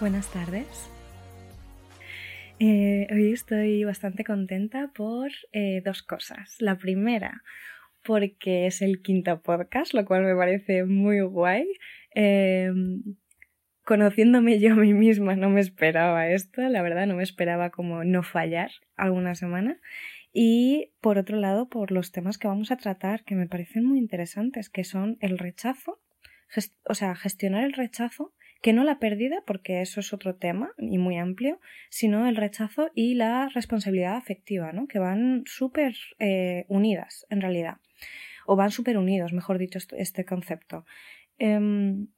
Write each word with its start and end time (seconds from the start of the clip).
Buenas 0.00 0.30
tardes. 0.32 0.88
Eh, 2.60 3.08
hoy 3.10 3.32
estoy 3.32 3.82
bastante 3.82 4.22
contenta 4.22 4.92
por 4.94 5.32
eh, 5.50 5.82
dos 5.84 6.04
cosas. 6.04 6.54
La 6.60 6.78
primera, 6.78 7.42
porque 8.04 8.68
es 8.68 8.80
el 8.80 9.02
quinto 9.02 9.42
podcast, 9.42 9.94
lo 9.94 10.04
cual 10.04 10.22
me 10.22 10.36
parece 10.36 10.84
muy 10.84 11.20
guay. 11.20 11.66
Em, 12.14 13.02
conociéndome 13.84 14.60
yo 14.60 14.74
a 14.74 14.76
mí 14.76 14.94
misma 14.94 15.34
no 15.34 15.50
me 15.50 15.60
esperaba 15.60 16.28
esto, 16.28 16.60
la 16.62 16.82
verdad 16.82 17.08
no 17.08 17.16
me 17.16 17.24
esperaba 17.24 17.70
como 17.70 18.04
no 18.04 18.22
fallar 18.22 18.70
alguna 18.94 19.34
semana. 19.34 19.80
Y 20.32 20.92
por 21.00 21.18
otro 21.18 21.38
lado, 21.38 21.68
por 21.68 21.90
los 21.90 22.12
temas 22.12 22.38
que 22.38 22.46
vamos 22.46 22.70
a 22.70 22.76
tratar 22.76 23.24
que 23.24 23.34
me 23.34 23.48
parecen 23.48 23.84
muy 23.84 23.98
interesantes, 23.98 24.70
que 24.70 24.84
son 24.84 25.16
el 25.18 25.38
rechazo, 25.38 26.00
o 26.84 26.94
sea, 26.94 27.16
gestionar 27.16 27.64
el 27.64 27.72
rechazo, 27.72 28.32
que 28.60 28.72
no 28.72 28.84
la 28.84 28.98
pérdida, 28.98 29.42
porque 29.46 29.80
eso 29.80 30.00
es 30.00 30.12
otro 30.12 30.34
tema 30.34 30.72
y 30.78 30.98
muy 30.98 31.16
amplio, 31.16 31.60
sino 31.90 32.26
el 32.26 32.36
rechazo 32.36 32.90
y 32.94 33.14
la 33.14 33.48
responsabilidad 33.48 34.16
afectiva, 34.16 34.72
¿no? 34.72 34.88
Que 34.88 34.98
van 34.98 35.44
súper 35.46 35.94
eh, 36.18 36.64
unidas, 36.68 37.26
en 37.30 37.40
realidad. 37.40 37.76
O 38.46 38.56
van 38.56 38.70
súper 38.70 38.98
unidos, 38.98 39.32
mejor 39.32 39.58
dicho, 39.58 39.78
este 39.96 40.24
concepto. 40.24 40.84
Em, 41.38 42.08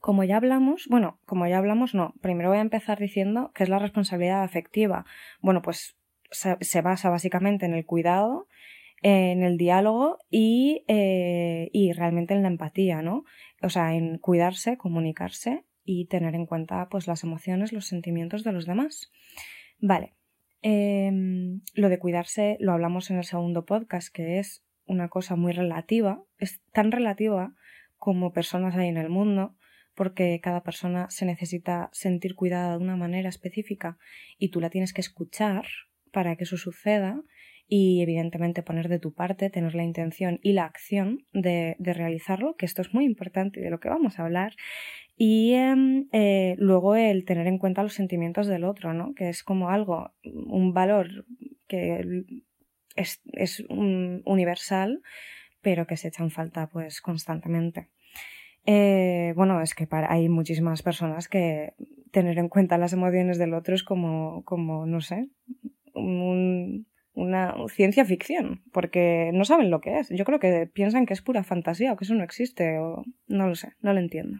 como 0.00 0.22
ya 0.24 0.36
hablamos, 0.36 0.86
bueno, 0.88 1.18
como 1.26 1.46
ya 1.46 1.58
hablamos, 1.58 1.94
no, 1.94 2.14
primero 2.20 2.50
voy 2.50 2.58
a 2.58 2.62
empezar 2.62 2.98
diciendo 2.98 3.50
que 3.54 3.64
es 3.64 3.68
la 3.68 3.78
responsabilidad 3.78 4.44
afectiva. 4.44 5.04
Bueno, 5.40 5.60
pues 5.60 5.96
se, 6.30 6.80
basa 6.82 7.10
básicamente 7.10 7.66
en 7.66 7.74
el 7.74 7.84
cuidado, 7.84 8.46
en 9.02 9.42
el 9.42 9.56
diálogo 9.56 10.18
y, 10.30 10.84
eh, 10.86 11.68
y 11.72 11.92
realmente 11.92 12.34
en 12.34 12.42
la 12.42 12.48
empatía, 12.48 13.02
¿no? 13.02 13.24
O 13.60 13.70
sea, 13.70 13.94
en 13.94 14.18
cuidarse, 14.18 14.76
comunicarse 14.76 15.64
y 15.84 16.06
tener 16.06 16.34
en 16.34 16.46
cuenta 16.46 16.88
pues 16.88 17.06
las 17.06 17.24
emociones, 17.24 17.72
los 17.72 17.86
sentimientos 17.86 18.44
de 18.44 18.52
los 18.52 18.66
demás. 18.66 19.10
Vale. 19.78 20.14
Em, 20.62 21.62
lo 21.74 21.88
de 21.88 21.98
cuidarse 21.98 22.56
lo 22.60 22.72
hablamos 22.72 23.10
en 23.10 23.16
el 23.16 23.24
segundo 23.24 23.64
podcast, 23.64 24.14
que 24.14 24.38
es 24.38 24.62
una 24.86 25.08
cosa 25.08 25.36
muy 25.36 25.52
relativa, 25.52 26.22
es 26.38 26.60
tan 26.72 26.92
relativa 26.92 27.54
como 27.96 28.32
personas 28.32 28.76
hay 28.76 28.88
en 28.88 28.98
el 28.98 29.08
mundo, 29.08 29.54
porque 29.94 30.40
cada 30.42 30.62
persona 30.62 31.08
se 31.10 31.26
necesita 31.26 31.88
sentir 31.92 32.34
cuidada 32.34 32.76
de 32.76 32.82
una 32.82 32.96
manera 32.96 33.28
específica 33.28 33.98
y 34.38 34.48
tú 34.48 34.60
la 34.60 34.70
tienes 34.70 34.92
que 34.92 35.00
escuchar 35.00 35.66
para 36.10 36.36
que 36.36 36.44
eso 36.44 36.56
suceda 36.56 37.22
y 37.72 38.02
evidentemente 38.02 38.64
poner 38.64 38.88
de 38.88 38.98
tu 38.98 39.14
parte, 39.14 39.48
tener 39.48 39.76
la 39.76 39.84
intención 39.84 40.40
y 40.42 40.54
la 40.54 40.64
acción 40.64 41.24
de, 41.32 41.76
realizarlo, 41.78 42.56
que 42.56 42.66
esto 42.66 42.82
es 42.82 42.92
muy 42.92 43.04
importante 43.04 43.60
y 43.60 43.62
de 43.62 43.70
lo 43.70 43.78
que 43.78 43.88
vamos 43.88 44.18
a 44.18 44.24
hablar. 44.24 44.56
Y 45.16 45.52
em, 45.52 46.08
eh, 46.10 46.56
luego 46.58 46.96
el 46.96 47.24
tener 47.24 47.46
en 47.46 47.58
cuenta 47.58 47.84
los 47.84 47.94
sentimientos 47.94 48.48
del 48.48 48.64
otro, 48.64 48.92
¿no? 48.92 49.14
Que 49.14 49.28
es 49.28 49.44
como 49.44 49.70
algo, 49.70 50.10
un 50.24 50.74
valor 50.74 51.26
que 51.68 52.24
es, 52.96 53.22
es 53.34 53.64
universal, 53.68 55.00
pero 55.62 55.86
que 55.86 55.96
se 55.96 56.08
echa 56.08 56.24
en 56.24 56.32
falta 56.32 56.66
pues 56.66 57.00
constantemente. 57.00 57.88
Eh, 58.66 59.32
bueno, 59.36 59.62
es 59.62 59.76
que 59.76 59.86
hay 60.08 60.28
muchísimas 60.28 60.82
personas 60.82 61.28
que 61.28 61.74
tener 62.10 62.36
en 62.38 62.48
cuenta 62.48 62.78
las 62.78 62.92
emociones 62.92 63.38
del 63.38 63.54
otro 63.54 63.76
es 63.76 63.84
como, 63.84 64.42
como 64.44 64.86
no 64.86 65.00
sé, 65.00 65.28
una 67.14 67.54
ciencia 67.68 68.04
ficción, 68.04 68.62
porque 68.72 69.30
no 69.32 69.44
saben 69.44 69.70
lo 69.70 69.80
que 69.80 69.98
es. 69.98 70.08
Yo 70.10 70.24
creo 70.24 70.38
que 70.38 70.66
piensan 70.66 71.06
que 71.06 71.12
es 71.12 71.22
pura 71.22 71.42
fantasía 71.42 71.92
o 71.92 71.96
que 71.96 72.04
eso 72.04 72.14
no 72.14 72.24
existe, 72.24 72.78
o 72.78 73.04
no 73.26 73.48
lo 73.48 73.54
sé, 73.54 73.72
no 73.80 73.92
lo 73.92 74.00
entiendo. 74.00 74.38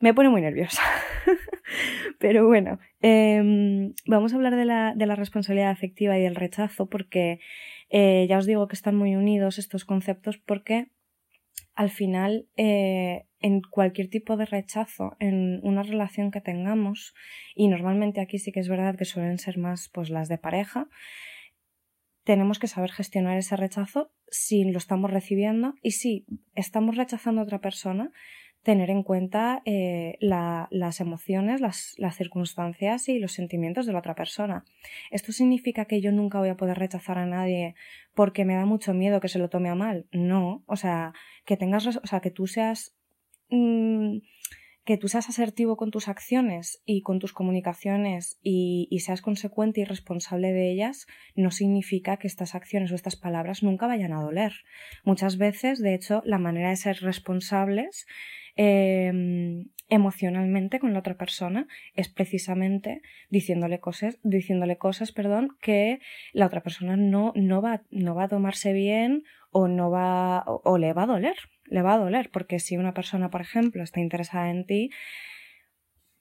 Me 0.00 0.14
pone 0.14 0.28
muy 0.28 0.40
nerviosa. 0.40 0.82
Pero 2.18 2.46
bueno, 2.46 2.78
em, 3.00 3.94
vamos 4.06 4.32
a 4.32 4.36
hablar 4.36 4.56
de 4.56 4.64
la, 4.64 4.94
de 4.96 5.06
la, 5.06 5.16
responsabilidad 5.16 5.70
afectiva 5.70 6.18
y 6.18 6.22
del 6.22 6.34
rechazo, 6.34 6.88
porque 6.88 7.40
eh, 7.90 8.26
ya 8.28 8.38
os 8.38 8.46
digo 8.46 8.68
que 8.68 8.76
están 8.76 8.96
muy 8.96 9.14
unidos 9.14 9.58
estos 9.58 9.84
conceptos, 9.84 10.38
porque 10.38 10.88
al 11.74 11.90
final 11.90 12.48
eh, 12.56 13.26
en 13.40 13.60
cualquier 13.62 14.08
tipo 14.08 14.36
de 14.36 14.46
rechazo 14.46 15.16
en 15.20 15.60
una 15.62 15.82
relación 15.82 16.30
que 16.30 16.40
tengamos 16.40 17.14
y 17.54 17.68
normalmente 17.68 18.20
aquí 18.20 18.38
sí 18.38 18.52
que 18.52 18.60
es 18.60 18.68
verdad 18.68 18.96
que 18.96 19.04
suelen 19.04 19.38
ser 19.38 19.58
más 19.58 19.88
pues 19.88 20.10
las 20.10 20.28
de 20.28 20.38
pareja 20.38 20.88
tenemos 22.24 22.58
que 22.58 22.68
saber 22.68 22.92
gestionar 22.92 23.36
ese 23.36 23.56
rechazo 23.56 24.10
si 24.30 24.64
lo 24.64 24.78
estamos 24.78 25.10
recibiendo 25.10 25.74
y 25.82 25.92
si 25.92 26.26
estamos 26.54 26.96
rechazando 26.96 27.40
a 27.40 27.44
otra 27.44 27.60
persona 27.60 28.12
tener 28.62 28.90
en 28.90 29.02
cuenta 29.02 29.60
eh, 29.64 30.16
las 30.20 31.00
emociones, 31.00 31.60
las, 31.60 31.96
circunstancias 32.16 33.08
y 33.08 33.18
los 33.18 33.32
sentimientos 33.32 33.86
de 33.86 33.92
la 33.92 33.98
otra 33.98 34.14
persona. 34.14 34.64
¿Esto 35.10 35.32
significa 35.32 35.86
que 35.86 36.00
yo 36.00 36.12
nunca 36.12 36.38
voy 36.38 36.48
a 36.48 36.56
poder 36.56 36.78
rechazar 36.78 37.18
a 37.18 37.26
nadie 37.26 37.74
porque 38.14 38.44
me 38.44 38.54
da 38.54 38.64
mucho 38.64 38.94
miedo 38.94 39.20
que 39.20 39.28
se 39.28 39.40
lo 39.40 39.48
tome 39.48 39.68
a 39.68 39.74
mal? 39.74 40.06
No, 40.12 40.62
o 40.66 40.76
sea, 40.76 41.12
que 41.44 41.56
tengas, 41.56 41.86
o 41.86 42.06
sea, 42.06 42.20
que 42.20 42.30
tú 42.30 42.46
seas 42.46 42.94
mm, 43.50 44.18
que 44.84 44.96
tú 44.96 45.08
seas 45.08 45.28
asertivo 45.28 45.76
con 45.76 45.90
tus 45.90 46.08
acciones 46.08 46.82
y 46.84 47.02
con 47.02 47.18
tus 47.18 47.32
comunicaciones 47.32 48.38
y, 48.42 48.88
seas 49.00 49.22
consecuente 49.22 49.80
y 49.80 49.84
responsable 49.84 50.52
de 50.52 50.70
ellas, 50.70 51.06
no 51.34 51.50
significa 51.50 52.16
que 52.16 52.26
estas 52.26 52.54
acciones 52.54 52.90
o 52.92 52.94
estas 52.94 53.16
palabras 53.16 53.62
nunca 53.62 53.86
vayan 53.86 54.12
a 54.12 54.22
doler. 54.22 54.52
Muchas 55.04 55.38
veces, 55.38 55.80
de 55.80 55.94
hecho, 55.94 56.22
la 56.24 56.38
manera 56.38 56.70
de 56.70 56.76
ser 56.76 57.00
responsables 57.00 58.06
Em, 58.56 59.70
emocionalmente 59.88 60.78
con 60.78 60.92
la 60.92 60.98
otra 60.98 61.16
persona 61.16 61.66
es 61.94 62.08
precisamente 62.08 63.02
diciéndole 63.30 63.80
cosas, 63.80 64.18
diciéndole 64.22 64.78
cosas, 64.78 65.12
perdón, 65.12 65.56
que 65.60 66.00
la 66.32 66.46
otra 66.46 66.62
persona 66.62 66.96
no, 66.96 67.32
no, 67.34 67.62
va, 67.62 67.82
no 67.90 68.14
va 68.14 68.24
a 68.24 68.28
tomarse 68.28 68.72
bien 68.72 69.24
o 69.50 69.68
no 69.68 69.90
va 69.90 70.44
o 70.46 70.78
le 70.78 70.92
va 70.92 71.04
a 71.04 71.06
doler, 71.06 71.36
le 71.64 71.82
va 71.82 71.94
a 71.94 71.98
doler, 71.98 72.30
porque 72.30 72.58
si 72.58 72.76
una 72.76 72.94
persona, 72.94 73.30
por 73.30 73.40
ejemplo, 73.40 73.82
está 73.82 74.00
interesada 74.00 74.50
en 74.50 74.66
ti, 74.66 74.90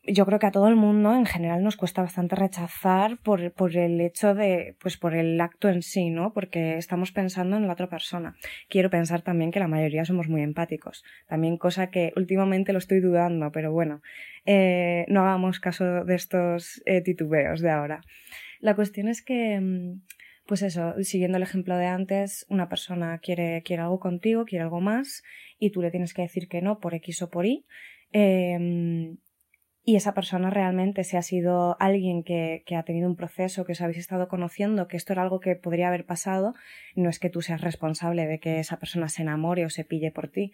yo 0.04 0.26
creo 0.26 0.40
que 0.40 0.48
a 0.48 0.52
todo 0.52 0.68
el 0.68 0.76
mundo 0.76 1.14
en 1.14 1.26
general 1.26 1.64
nos 1.64 1.78
cuesta 1.78 2.02
bastante 2.02 2.36
rechazar 2.36 3.20
por, 3.20 3.52
por, 3.54 3.76
el 3.78 4.02
hecho 4.02 4.34
de, 4.34 4.76
pues 4.80 4.98
por 4.98 5.14
el 5.14 5.40
acto 5.40 5.70
en 5.70 5.84
sí, 5.84 6.10
¿no? 6.10 6.34
Porque 6.34 6.78
estamos 6.78 7.12
pensando 7.12 7.56
en 7.58 7.68
la 7.68 7.74
otra 7.74 7.88
persona. 7.88 8.36
Quiero 8.68 8.90
pensar 8.90 9.22
también 9.22 9.52
que 9.52 9.60
la 9.60 9.68
mayoría 9.68 10.04
somos 10.04 10.28
muy 10.28 10.42
empáticos. 10.42 11.04
También 11.28 11.58
cosa 11.58 11.92
que 11.92 12.14
últimamente 12.16 12.74
lo 12.74 12.80
estoy 12.80 13.00
dudando, 13.00 13.52
pero 13.52 13.72
bueno, 13.72 14.02
eh, 14.46 15.06
no 15.08 15.22
hagamos 15.22 15.60
caso 15.60 16.04
de 16.04 16.16
estos 16.16 16.82
eh, 16.86 17.02
titubeos 17.02 17.62
de 17.62 17.70
ahora. 17.70 18.02
La 18.60 18.76
cuestión 18.76 19.08
es 19.08 19.22
que, 19.22 19.60
mm, 19.60 20.02
pues 20.46 20.62
eso, 20.62 20.96
siguiendo 21.04 21.38
el 21.38 21.44
ejemplo 21.44 21.78
de 21.78 21.88
antes, 21.88 22.46
una 22.50 22.70
persona 22.70 23.20
quiere, 23.20 23.62
quiere 23.64 23.84
algo 23.84 24.00
contigo, 24.00 24.46
quiere 24.46 24.64
algo 24.64 24.82
más, 24.82 25.24
y 25.60 25.72
tú 25.72 25.82
le 25.82 25.92
tienes 25.92 26.14
que 26.14 26.24
decir 26.24 26.48
que 26.48 26.62
no 26.62 26.80
por 26.80 26.94
X 26.96 27.22
o 27.22 27.30
por 27.30 27.46
Y. 27.46 27.66
Eh, 28.14 29.16
y 29.84 29.96
esa 29.96 30.14
persona 30.14 30.52
realmente, 30.52 31.04
si 31.04 31.18
ha 31.18 31.24
sido 31.24 31.76
alguien 31.80 32.24
que, 32.24 32.64
que, 32.68 32.76
ha 32.76 32.84
tenido 32.84 33.10
un 33.10 33.16
proceso, 33.16 33.66
que 33.66 33.72
os 33.72 33.82
habéis 33.82 33.98
estado 33.98 34.28
conociendo, 34.28 34.88
que 34.88 34.96
esto 34.96 35.14
era 35.14 35.24
algo 35.24 35.40
que 35.40 35.56
podría 35.56 35.88
haber 35.88 36.06
pasado, 36.06 36.54
no 36.96 37.10
es 37.10 37.18
que 37.18 37.32
tú 37.32 37.42
seas 37.42 37.62
responsable 37.62 38.28
de 38.28 38.40
que 38.40 38.60
esa 38.60 38.78
persona 38.78 39.10
se 39.10 39.24
enamore 39.24 39.66
o 39.66 39.72
se 39.72 39.84
pille 39.84 40.12
por 40.12 40.28
ti, 40.28 40.52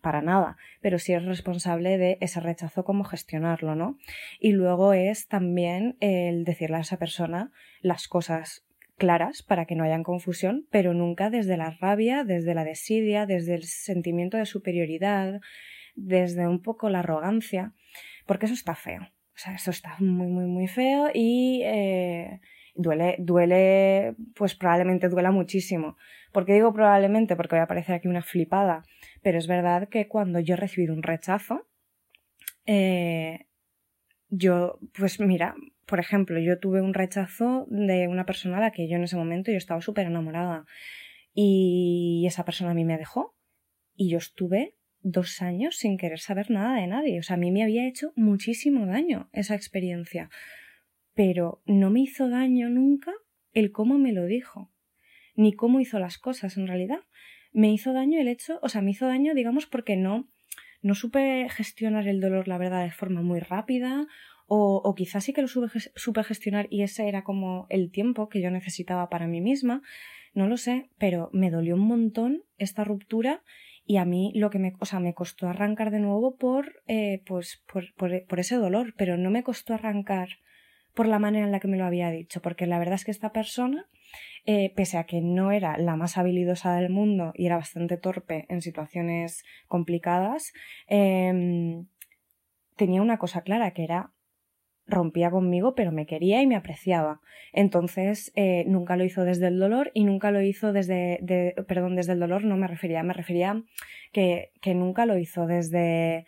para 0.00 0.22
nada, 0.22 0.56
pero 0.80 0.98
sí 0.98 1.12
es 1.12 1.22
responsable 1.24 1.98
de 1.98 2.16
ese 2.22 2.40
rechazo, 2.40 2.84
cómo 2.84 3.04
gestionarlo, 3.04 3.74
¿no? 3.74 3.98
Y 4.38 4.52
luego 4.52 4.94
es 4.94 5.28
también 5.28 5.98
el 6.00 6.44
decirle 6.44 6.78
a 6.78 6.80
esa 6.80 6.96
persona 6.96 7.52
las 7.82 8.08
cosas 8.08 8.64
claras 9.00 9.42
para 9.42 9.64
que 9.64 9.74
no 9.74 9.82
haya 9.82 10.00
confusión, 10.04 10.68
pero 10.70 10.94
nunca 10.94 11.30
desde 11.30 11.56
la 11.56 11.70
rabia, 11.70 12.22
desde 12.22 12.54
la 12.54 12.64
desidia, 12.64 13.26
desde 13.26 13.54
el 13.54 13.64
sentimiento 13.64 14.36
de 14.36 14.46
superioridad, 14.46 15.40
desde 15.96 16.46
un 16.46 16.62
poco 16.62 16.88
la 16.90 17.00
arrogancia 17.00 17.74
porque 18.30 18.46
eso 18.46 18.54
está 18.54 18.76
feo. 18.76 19.02
O 19.02 19.38
sea, 19.42 19.54
eso 19.54 19.72
está 19.72 19.96
muy, 19.98 20.28
muy, 20.28 20.44
muy 20.44 20.68
feo 20.68 21.10
y 21.12 21.62
eh, 21.64 22.40
duele, 22.76 23.16
duele, 23.18 24.14
pues 24.36 24.54
probablemente 24.54 25.08
duela 25.08 25.32
muchísimo. 25.32 25.96
¿Por 26.30 26.46
qué 26.46 26.54
digo 26.54 26.72
probablemente? 26.72 27.34
Porque 27.34 27.56
voy 27.56 27.62
a 27.64 27.66
parecer 27.66 27.96
aquí 27.96 28.06
una 28.06 28.22
flipada, 28.22 28.84
pero 29.20 29.36
es 29.36 29.48
verdad 29.48 29.88
que 29.88 30.06
cuando 30.06 30.38
yo 30.38 30.54
he 30.54 30.58
recibido 30.58 30.94
un 30.94 31.02
rechazo, 31.02 31.66
eh, 32.66 33.46
yo, 34.28 34.78
pues 34.96 35.18
mira, 35.18 35.56
por 35.90 35.98
ejemplo, 35.98 36.38
yo 36.38 36.60
tuve 36.60 36.80
un 36.80 36.94
rechazo 36.94 37.66
de 37.68 38.06
una 38.06 38.24
persona 38.24 38.58
a 38.58 38.60
la 38.60 38.70
que 38.70 38.88
yo 38.88 38.94
en 38.94 39.02
ese 39.02 39.16
momento 39.16 39.50
yo 39.50 39.58
estaba 39.58 39.80
súper 39.80 40.06
enamorada 40.06 40.64
y 41.34 42.24
esa 42.28 42.44
persona 42.44 42.70
a 42.70 42.74
mí 42.74 42.84
me 42.84 42.96
dejó 42.96 43.36
y 43.96 44.08
yo 44.08 44.18
estuve 44.18 44.76
dos 45.00 45.42
años 45.42 45.76
sin 45.76 45.98
querer 45.98 46.20
saber 46.20 46.48
nada 46.48 46.80
de 46.80 46.86
nadie. 46.86 47.18
O 47.18 47.24
sea, 47.24 47.34
a 47.34 47.40
mí 47.40 47.50
me 47.50 47.64
había 47.64 47.88
hecho 47.88 48.12
muchísimo 48.14 48.86
daño 48.86 49.30
esa 49.32 49.56
experiencia. 49.56 50.30
Pero 51.12 51.60
no 51.66 51.90
me 51.90 52.02
hizo 52.02 52.28
daño 52.28 52.68
nunca 52.68 53.12
el 53.52 53.72
cómo 53.72 53.98
me 53.98 54.12
lo 54.12 54.26
dijo, 54.26 54.70
ni 55.34 55.54
cómo 55.54 55.80
hizo 55.80 55.98
las 55.98 56.18
cosas 56.18 56.56
en 56.56 56.68
realidad. 56.68 57.00
Me 57.50 57.72
hizo 57.72 57.92
daño 57.92 58.20
el 58.20 58.28
hecho, 58.28 58.60
o 58.62 58.68
sea, 58.68 58.80
me 58.80 58.92
hizo 58.92 59.08
daño, 59.08 59.34
digamos, 59.34 59.66
porque 59.66 59.96
no, 59.96 60.30
no 60.82 60.94
supe 60.94 61.48
gestionar 61.50 62.06
el 62.06 62.20
dolor, 62.20 62.46
la 62.46 62.58
verdad, 62.58 62.84
de 62.84 62.92
forma 62.92 63.22
muy 63.22 63.40
rápida, 63.40 64.06
o, 64.52 64.94
quizás 64.96 65.22
sí 65.22 65.32
que 65.32 65.42
lo 65.42 65.48
supe 65.48 66.24
gestionar 66.24 66.66
y 66.70 66.82
ese 66.82 67.06
era 67.06 67.22
como 67.22 67.68
el 67.68 67.92
tiempo 67.92 68.28
que 68.28 68.40
yo 68.40 68.50
necesitaba 68.50 69.08
para 69.08 69.28
mí 69.28 69.40
misma, 69.40 69.80
no 70.34 70.48
lo 70.48 70.56
sé, 70.56 70.90
pero 70.98 71.30
me 71.32 71.50
dolió 71.50 71.76
un 71.76 71.86
montón 71.86 72.42
esta 72.58 72.82
ruptura 72.82 73.44
y 73.86 73.98
a 73.98 74.04
mí 74.04 74.32
lo 74.34 74.50
que 74.50 74.58
me, 74.58 74.74
o 74.80 74.86
sea, 74.86 74.98
me 74.98 75.14
costó 75.14 75.48
arrancar 75.48 75.92
de 75.92 76.00
nuevo 76.00 76.34
por, 76.34 76.82
eh, 76.88 77.22
pues, 77.26 77.62
por, 77.72 77.94
por, 77.94 78.26
por 78.26 78.40
ese 78.40 78.56
dolor, 78.56 78.92
pero 78.96 79.16
no 79.16 79.30
me 79.30 79.44
costó 79.44 79.74
arrancar 79.74 80.30
por 80.94 81.06
la 81.06 81.20
manera 81.20 81.46
en 81.46 81.52
la 81.52 81.60
que 81.60 81.68
me 81.68 81.76
lo 81.76 81.84
había 81.84 82.10
dicho, 82.10 82.42
porque 82.42 82.66
la 82.66 82.80
verdad 82.80 82.96
es 82.96 83.04
que 83.04 83.12
esta 83.12 83.30
persona, 83.30 83.86
eh, 84.46 84.72
pese 84.74 84.98
a 84.98 85.04
que 85.04 85.20
no 85.20 85.52
era 85.52 85.78
la 85.78 85.94
más 85.94 86.18
habilidosa 86.18 86.74
del 86.74 86.90
mundo 86.90 87.30
y 87.36 87.46
era 87.46 87.56
bastante 87.56 87.96
torpe 87.98 88.46
en 88.48 88.62
situaciones 88.62 89.44
complicadas, 89.68 90.52
eh, 90.88 91.84
tenía 92.74 93.00
una 93.00 93.18
cosa 93.18 93.42
clara, 93.42 93.70
que 93.70 93.84
era 93.84 94.10
rompía 94.90 95.30
conmigo, 95.30 95.74
pero 95.74 95.92
me 95.92 96.06
quería 96.06 96.42
y 96.42 96.46
me 96.46 96.56
apreciaba. 96.56 97.20
Entonces, 97.52 98.32
eh, 98.36 98.64
nunca 98.66 98.96
lo 98.96 99.04
hizo 99.04 99.24
desde 99.24 99.48
el 99.48 99.58
dolor 99.58 99.90
y 99.94 100.04
nunca 100.04 100.30
lo 100.30 100.42
hizo 100.42 100.72
desde, 100.72 101.18
de, 101.22 101.54
perdón, 101.66 101.96
desde 101.96 102.12
el 102.12 102.20
dolor 102.20 102.44
no 102.44 102.56
me 102.56 102.68
refería, 102.68 103.02
me 103.02 103.14
refería 103.14 103.62
que, 104.12 104.52
que 104.60 104.74
nunca 104.74 105.06
lo 105.06 105.18
hizo 105.18 105.46
desde, 105.46 106.26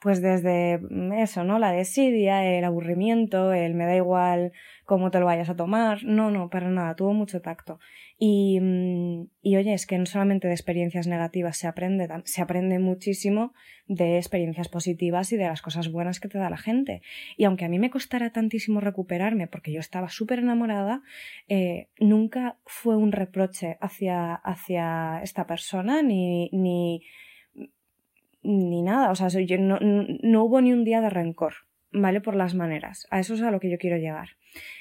pues 0.00 0.22
desde 0.22 0.80
eso, 1.20 1.44
¿no? 1.44 1.58
La 1.58 1.72
desidia, 1.72 2.44
el 2.44 2.64
aburrimiento, 2.64 3.52
el 3.52 3.74
me 3.74 3.86
da 3.86 3.96
igual 3.96 4.52
cómo 4.84 5.10
te 5.10 5.18
lo 5.18 5.26
vayas 5.26 5.48
a 5.50 5.56
tomar. 5.56 6.04
No, 6.04 6.30
no, 6.30 6.50
para 6.50 6.68
nada, 6.68 6.94
tuvo 6.94 7.12
mucho 7.14 7.40
tacto. 7.40 7.80
Y, 8.20 8.58
mm, 8.60 9.28
y 9.42 9.56
oye, 9.56 9.74
es 9.74 9.86
que 9.86 9.96
no 9.96 10.06
solamente 10.06 10.48
de 10.48 10.54
experiencias 10.54 11.06
negativas 11.06 11.56
se 11.56 11.68
aprende, 11.68 12.08
se 12.24 12.42
aprende 12.42 12.78
muchísimo 12.80 13.52
de 13.86 14.16
experiencias 14.16 14.68
positivas 14.68 15.32
y 15.32 15.36
de 15.36 15.46
las 15.46 15.62
cosas 15.62 15.90
buenas 15.90 16.18
que 16.18 16.28
te 16.28 16.38
da 16.38 16.50
la 16.50 16.56
gente. 16.56 17.00
Y 17.36 17.44
aunque 17.44 17.64
a 17.64 17.68
mí 17.68 17.78
me 17.78 17.90
costara 17.90 18.30
tantísimo 18.30 18.80
recuperarme, 18.80 19.46
porque 19.46 19.72
yo 19.72 19.78
estaba 19.78 20.08
súper 20.08 20.40
enamorada, 20.40 21.02
eh, 21.48 21.88
nunca 22.00 22.58
fue 22.66 22.96
un 22.96 23.12
reproche 23.12 23.78
hacia, 23.80 24.34
hacia 24.34 25.20
esta 25.22 25.46
persona, 25.46 26.02
ni, 26.02 26.50
ni 26.52 27.02
ni 28.42 28.82
nada, 28.82 29.10
o 29.10 29.14
sea, 29.14 29.28
yo, 29.28 29.58
no, 29.58 29.78
no, 29.80 30.44
hubo 30.44 30.60
ni 30.60 30.72
un 30.72 30.84
día 30.84 31.00
de 31.00 31.10
rencor, 31.10 31.54
¿vale? 31.92 32.20
Por 32.20 32.34
las 32.34 32.54
maneras, 32.54 33.06
a 33.10 33.20
eso 33.20 33.34
es 33.34 33.42
a 33.42 33.50
lo 33.50 33.60
que 33.60 33.70
yo 33.70 33.78
quiero 33.78 33.96
llegar. 33.96 34.30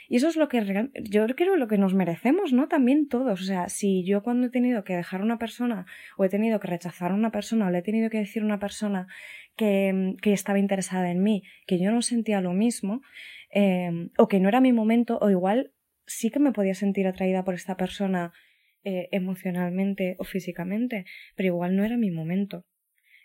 Y 0.08 0.18
eso 0.18 0.28
es 0.28 0.36
lo 0.36 0.48
que 0.48 0.90
yo 1.04 1.26
creo 1.36 1.58
lo 1.58 1.68
que 1.68 1.78
nos 1.78 1.94
merecemos, 1.94 2.54
¿no? 2.54 2.68
También 2.68 3.08
todos, 3.08 3.42
o 3.42 3.44
sea, 3.44 3.70
si 3.70 4.04
yo 4.06 4.24
cuando 4.24 4.48
he 4.48 4.50
tenido 4.50 4.84
que 4.84 4.96
dejar 4.96 5.22
a 5.22 5.24
una 5.24 5.38
persona 5.38 5.86
o 6.18 6.26
he 6.26 6.30
tenido 6.30 6.60
que 6.60 6.68
rechazar 6.68 7.12
a 7.12 7.16
una 7.16 7.32
persona 7.32 7.68
o 7.68 7.70
le 7.70 7.80
he 7.80 7.84
tenido 7.84 8.10
que 8.10 8.20
decir 8.20 8.42
a 8.42 8.46
una 8.46 8.60
persona 8.60 9.08
que, 9.56 10.16
que 10.22 10.34
estaba 10.34 10.60
interesada 10.60 11.12
en 11.12 11.24
mí, 11.24 11.44
que 11.66 11.80
yo 11.80 11.92
no 11.92 12.02
sentía 12.02 12.42
lo 12.42 12.54
mismo, 12.54 13.02
eh, 13.54 14.10
o 14.18 14.28
que 14.28 14.40
no 14.40 14.50
era 14.50 14.62
mi 14.62 14.74
momento, 14.74 15.18
o 15.22 15.30
igual 15.30 15.72
sí 16.06 16.30
que 16.30 16.40
me 16.40 16.52
podía 16.52 16.74
sentir 16.74 17.08
atraída 17.08 17.44
por 17.44 17.54
esta 17.54 17.76
persona 17.76 18.32
eh, 18.84 19.10
emocionalmente 19.12 20.16
o 20.20 20.24
físicamente, 20.24 21.06
pero 21.36 21.48
igual 21.48 21.76
no 21.76 21.84
era 21.84 21.98
mi 21.98 22.12
momento. 22.12 22.66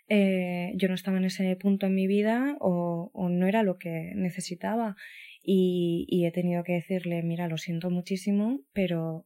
Eh, 0.09 0.73
yo 0.75 0.89
no 0.89 0.95
estaba 0.95 1.17
en 1.17 1.23
ese 1.23 1.55
punto 1.55 1.85
en 1.85 1.95
mi 1.95 2.07
vida 2.07 2.57
o, 2.59 3.09
o 3.13 3.29
no 3.29 3.47
era 3.47 3.63
lo 3.63 3.77
que 3.77 4.11
necesitaba 4.15 4.97
y, 5.43 6.25
he 6.25 6.31
tenido 6.31 6.63
que 6.63 6.73
decirle, 6.73 7.21
mira, 7.23 7.47
lo 7.47 7.57
siento 7.57 7.89
muchísimo, 7.89 8.61
pero 8.73 9.25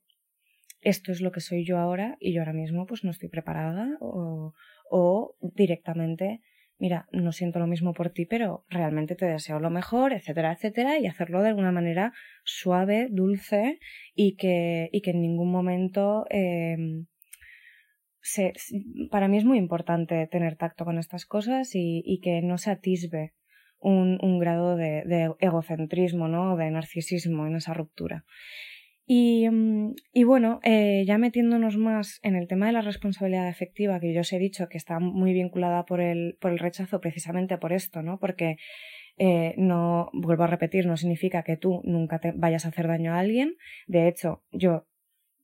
esto 0.82 1.12
es 1.12 1.22
lo 1.22 1.32
que 1.32 1.42
soy 1.42 1.66
yo 1.66 1.78
ahora 1.78 2.18
y 2.20 2.34
yo 2.34 2.42
ahora 2.42 2.54
mismo 2.54 2.86
pues 2.86 3.04
no 3.04 3.12
estoy 3.12 3.30
preparada 3.30 3.98
o, 4.00 4.54
o 4.90 5.36
directamente, 5.42 6.42
mira, 6.80 7.08
no 7.12 7.32
siento 7.32 7.60
lo 7.60 7.68
mismo 7.68 7.94
por 7.94 8.10
ti, 8.10 8.26
pero 8.26 8.66
realmente 8.70 9.16
te 9.16 9.26
deseo 9.26 9.60
lo 9.60 9.70
mejor, 9.70 10.14
etcétera, 10.14 10.54
etcétera, 10.54 11.00
y 11.00 11.08
hacerlo 11.08 11.42
de 11.42 11.50
alguna 11.50 11.72
manera 11.72 12.14
suave, 12.44 13.08
dulce 13.10 13.80
y 14.16 14.36
que, 14.36 14.90
y 14.92 15.02
que 15.02 15.12
en 15.12 15.22
ningún 15.22 15.52
momento 15.52 16.26
eh, 16.30 16.78
para 19.10 19.28
mí 19.28 19.38
es 19.38 19.46
muy 19.46 19.58
importante 19.58 20.28
tener 20.28 20.56
tacto 20.56 20.86
con 20.86 20.98
estas 20.98 21.26
cosas 21.26 21.72
y, 21.74 22.20
que 22.22 22.42
no 22.42 22.58
se 22.58 22.72
atisbe 22.72 23.34
un, 23.80 24.40
grado 24.40 24.76
de, 24.76 25.32
egocentrismo, 25.40 26.28
¿no? 26.28 26.58
de 26.58 26.72
narcisismo 26.72 27.48
en 27.48 27.56
esa 27.56 27.74
ruptura. 27.74 28.26
Y, 29.10 29.48
mm, 29.50 29.96
bueno, 30.26 30.60
eh, 30.64 31.06
ya 31.08 31.18
metiéndonos 31.18 31.78
más 31.78 32.20
en 32.24 32.36
el 32.36 32.48
tema 32.48 32.68
de 32.68 32.74
la 32.74 32.82
responsabilidad 32.82 33.48
efectiva, 33.48 34.02
que 34.02 34.14
yo 34.14 34.22
os 34.22 34.34
he 34.34 34.40
dicho 34.40 34.68
que 34.68 34.78
está 34.78 35.00
muy 35.00 35.32
vinculada 35.32 35.86
por 35.86 36.02
el, 36.02 36.38
por 36.42 36.52
el 36.52 36.60
rechazo 36.60 37.00
precisamente 37.00 37.58
por 37.58 37.72
esto, 37.72 38.02
¿no? 38.02 38.20
Porque 38.20 38.58
eh, 39.18 39.56
no, 39.58 40.10
vuelvo 40.14 40.44
a 40.44 40.48
repetir, 40.48 40.86
no 40.86 40.98
significa 40.98 41.44
que 41.44 41.58
tú 41.58 41.82
nunca 41.86 42.20
te 42.20 42.34
vayas 42.34 42.66
a 42.66 42.70
hacer 42.70 42.88
daño 42.88 43.14
a 43.14 43.20
alguien. 43.20 43.56
De 43.88 44.08
hecho, 44.10 44.44
yo 44.52 44.88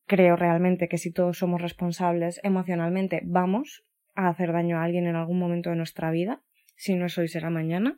creo 0.05 0.35
realmente 0.35 0.87
que 0.87 0.97
si 0.97 1.11
todos 1.11 1.37
somos 1.37 1.61
responsables 1.61 2.39
emocionalmente, 2.43 3.21
vamos 3.23 3.83
a 4.13 4.29
hacer 4.29 4.51
daño 4.51 4.77
a 4.77 4.83
alguien 4.83 5.07
en 5.07 5.15
algún 5.15 5.39
momento 5.39 5.69
de 5.69 5.75
nuestra 5.75 6.11
vida. 6.11 6.43
Si 6.75 6.95
no 6.95 7.05
es 7.05 7.17
hoy, 7.17 7.27
será 7.27 7.49
mañana. 7.49 7.97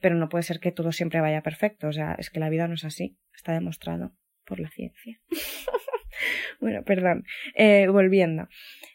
Pero 0.00 0.14
no 0.14 0.28
puede 0.28 0.42
ser 0.42 0.60
que 0.60 0.72
todo 0.72 0.92
siempre 0.92 1.20
vaya 1.20 1.42
perfecto. 1.42 1.88
O 1.88 1.92
sea, 1.92 2.14
es 2.18 2.30
que 2.30 2.40
la 2.40 2.48
vida 2.48 2.68
no 2.68 2.74
es 2.74 2.84
así. 2.84 3.16
Está 3.34 3.52
demostrado 3.52 4.12
por 4.44 4.60
la 4.60 4.68
ciencia. 4.70 5.20
bueno, 6.60 6.82
perdón. 6.84 7.24
Eh, 7.54 7.88
volviendo. 7.88 8.48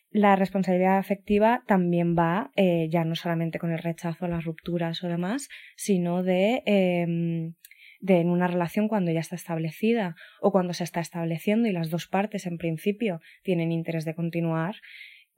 La 0.10 0.36
responsabilidad 0.36 0.98
afectiva 0.98 1.64
también 1.68 2.18
va 2.18 2.52
eh, 2.58 2.90
ya 2.90 3.06
no 3.06 3.16
solamente 3.16 3.60
con 3.60 3.72
el 3.72 3.80
rechazo, 3.80 4.28
las 4.28 4.44
rupturas 4.44 5.04
o 5.04 5.08
demás, 5.08 5.48
sino 5.78 6.22
de 6.22 6.64
eh, 6.66 7.54
de 8.02 8.20
en 8.20 8.30
una 8.30 8.48
relación 8.48 8.88
cuando 8.88 9.12
ya 9.12 9.20
está 9.20 9.36
establecida 9.36 10.16
o 10.42 10.52
cuando 10.52 10.74
se 10.74 10.84
está 10.84 11.00
estableciendo 11.00 11.70
y 11.70 11.72
las 11.72 11.90
dos 11.90 12.08
partes 12.08 12.46
en 12.46 12.58
principio 12.58 13.22
tienen 13.44 13.72
interés 13.72 14.06
de 14.06 14.16
continuar, 14.16 14.76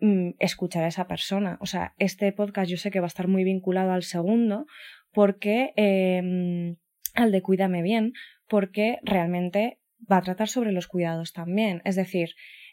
mm, 0.04 0.36
escuchar 0.40 0.84
a 0.84 0.88
esa 0.88 1.08
persona. 1.08 1.58
O 1.62 1.66
sea, 1.66 1.94
este 1.98 2.32
podcast 2.32 2.70
yo 2.70 2.78
sé 2.78 2.92
que 2.92 3.00
va 3.00 3.06
a 3.06 3.14
estar 3.14 3.28
muy 3.28 3.44
vinculado 3.44 3.92
al 3.92 4.04
segundo 4.04 4.66
porque 5.12 5.74
eh, 5.76 6.76
al 7.14 7.32
de 7.32 7.42
Cuídame 7.42 7.82
bien, 7.82 8.14
porque 8.48 9.00
realmente 9.04 9.80
va 10.12 10.18
a 10.18 10.22
tratar 10.22 10.48
sobre 10.48 10.72
los 10.72 10.88
cuidados 10.88 11.34
también. 11.34 11.82
Es 11.86 11.96
decir, 11.96 12.30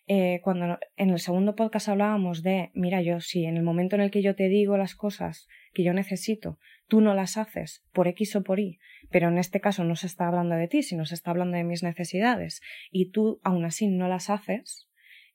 eh, 0.06 0.40
cuando 0.42 0.78
en 0.96 1.10
el 1.10 1.20
segundo 1.20 1.54
podcast 1.54 1.88
hablábamos 1.88 2.42
de, 2.42 2.70
mira, 2.74 3.00
yo 3.02 3.20
si 3.20 3.44
en 3.44 3.56
el 3.56 3.62
momento 3.62 3.96
en 3.96 4.02
el 4.02 4.10
que 4.10 4.22
yo 4.22 4.34
te 4.34 4.48
digo 4.48 4.76
las 4.76 4.94
cosas 4.94 5.46
que 5.72 5.84
yo 5.84 5.92
necesito, 5.92 6.58
tú 6.88 7.00
no 7.00 7.14
las 7.14 7.36
haces 7.36 7.84
por 7.92 8.08
X 8.08 8.34
o 8.36 8.42
por 8.42 8.58
Y, 8.58 8.80
pero 9.10 9.28
en 9.28 9.38
este 9.38 9.60
caso 9.60 9.84
no 9.84 9.94
se 9.94 10.08
está 10.08 10.26
hablando 10.26 10.56
de 10.56 10.66
ti, 10.66 10.82
sino 10.82 11.04
se 11.04 11.14
está 11.14 11.30
hablando 11.30 11.56
de 11.56 11.64
mis 11.64 11.84
necesidades, 11.84 12.60
y 12.90 13.10
tú 13.10 13.40
aún 13.44 13.64
así 13.64 13.86
no 13.86 14.08
las 14.08 14.30
haces, 14.30 14.88